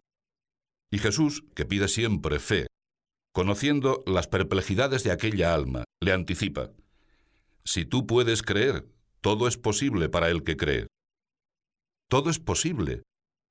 Y 0.91 0.99
Jesús, 0.99 1.45
que 1.55 1.65
pide 1.65 1.89
siempre 1.89 2.39
fe, 2.39 2.67
conociendo 3.33 4.03
las 4.07 4.29
perplejidades 4.29 5.03
de 5.05 5.13
aquella 5.13 5.55
alma, 5.55 5.85
le 6.01 6.13
anticipa, 6.13 6.71
si 7.65 7.85
tú 7.85 8.07
puedes 8.07 8.43
creer, 8.43 8.87
todo 9.27 9.49
es 9.49 9.59
posible 9.59 10.09
para 10.09 10.31
el 10.31 10.45
que 10.45 10.57
cree. 10.57 10.87
Todo 12.09 12.31
es 12.31 12.39
posible, 12.39 13.03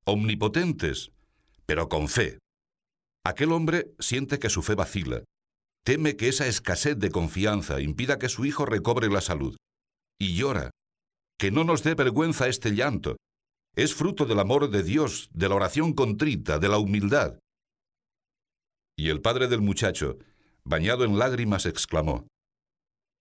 omnipotentes, 0.05 1.11
pero 1.65 1.89
con 1.89 2.07
fe. 2.07 2.39
Aquel 3.25 3.51
hombre 3.51 3.93
siente 3.99 4.39
que 4.39 4.49
su 4.49 4.61
fe 4.61 4.75
vacila, 4.75 5.25
teme 5.83 6.15
que 6.15 6.29
esa 6.29 6.47
escasez 6.47 6.97
de 6.97 7.11
confianza 7.11 7.81
impida 7.81 8.17
que 8.17 8.29
su 8.29 8.45
hijo 8.45 8.65
recobre 8.65 9.09
la 9.09 9.19
salud, 9.19 9.57
y 10.17 10.37
llora. 10.37 10.71
Que 11.37 11.51
no 11.51 11.65
nos 11.65 11.83
dé 11.83 11.93
vergüenza 11.93 12.47
este 12.47 12.71
llanto. 12.71 13.17
Es 13.75 13.93
fruto 13.93 14.25
del 14.25 14.39
amor 14.39 14.69
de 14.69 14.81
Dios, 14.81 15.29
de 15.33 15.49
la 15.49 15.55
oración 15.55 15.91
contrita, 15.91 16.57
de 16.57 16.69
la 16.69 16.77
humildad. 16.77 17.37
Y 18.97 19.09
el 19.09 19.19
padre 19.21 19.49
del 19.49 19.59
muchacho, 19.59 20.19
bañado 20.63 21.03
en 21.03 21.19
lágrimas, 21.19 21.65
exclamó, 21.65 22.27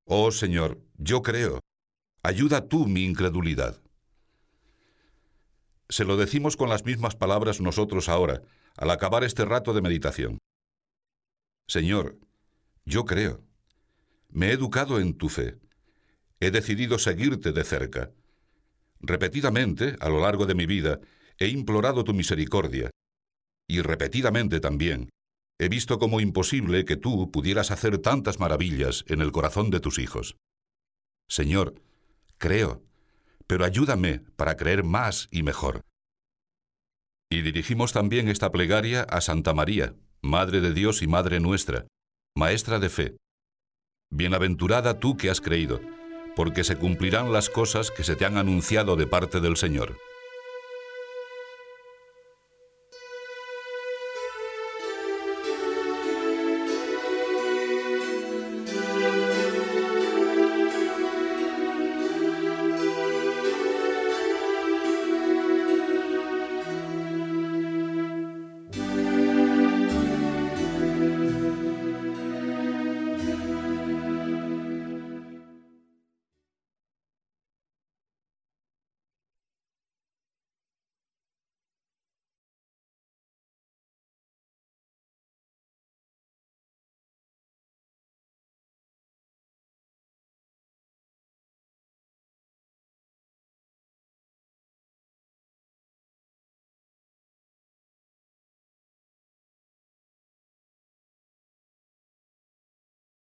Oh 0.06 0.30
Señor, 0.30 0.78
yo 0.96 1.22
creo, 1.22 1.63
ayuda 2.24 2.68
tú 2.68 2.88
mi 2.88 3.04
incredulidad. 3.04 3.80
Se 5.88 6.04
lo 6.04 6.16
decimos 6.16 6.56
con 6.56 6.68
las 6.68 6.84
mismas 6.84 7.14
palabras 7.14 7.60
nosotros 7.60 8.08
ahora, 8.08 8.42
al 8.76 8.90
acabar 8.90 9.22
este 9.22 9.44
rato 9.44 9.72
de 9.72 9.82
meditación. 9.82 10.38
Señor, 11.68 12.18
yo 12.84 13.04
creo. 13.04 13.44
Me 14.30 14.48
he 14.48 14.52
educado 14.52 14.98
en 14.98 15.16
tu 15.16 15.28
fe. 15.28 15.60
He 16.40 16.50
decidido 16.50 16.98
seguirte 16.98 17.52
de 17.52 17.62
cerca. 17.62 18.10
Repetidamente, 18.98 19.96
a 20.00 20.08
lo 20.08 20.20
largo 20.20 20.46
de 20.46 20.56
mi 20.56 20.66
vida, 20.66 20.98
he 21.38 21.46
implorado 21.46 22.02
tu 22.02 22.12
misericordia. 22.12 22.90
Y 23.68 23.80
repetidamente 23.80 24.58
también, 24.58 25.10
He 25.56 25.68
visto 25.68 26.00
como 26.00 26.20
imposible 26.20 26.84
que 26.84 26.96
tú 26.96 27.30
pudieras 27.30 27.70
hacer 27.70 27.98
tantas 27.98 28.40
maravillas 28.40 29.04
en 29.06 29.20
el 29.20 29.30
corazón 29.30 29.70
de 29.70 29.78
tus 29.78 30.00
hijos. 30.00 30.36
Señor, 31.28 31.80
creo, 32.38 32.82
pero 33.46 33.64
ayúdame 33.64 34.20
para 34.36 34.56
creer 34.56 34.84
más 34.84 35.28
y 35.30 35.42
mejor. 35.42 35.82
Y 37.30 37.42
dirigimos 37.42 37.92
también 37.92 38.28
esta 38.28 38.50
plegaria 38.52 39.02
a 39.02 39.20
Santa 39.20 39.54
María, 39.54 39.94
Madre 40.22 40.60
de 40.60 40.72
Dios 40.72 41.02
y 41.02 41.06
Madre 41.06 41.40
nuestra, 41.40 41.86
Maestra 42.36 42.78
de 42.78 42.88
fe. 42.88 43.16
Bienaventurada 44.10 45.00
tú 45.00 45.16
que 45.16 45.30
has 45.30 45.40
creído, 45.40 45.80
porque 46.36 46.64
se 46.64 46.76
cumplirán 46.76 47.32
las 47.32 47.50
cosas 47.50 47.90
que 47.90 48.04
se 48.04 48.16
te 48.16 48.24
han 48.24 48.36
anunciado 48.36 48.96
de 48.96 49.06
parte 49.06 49.40
del 49.40 49.56
Señor. 49.56 49.96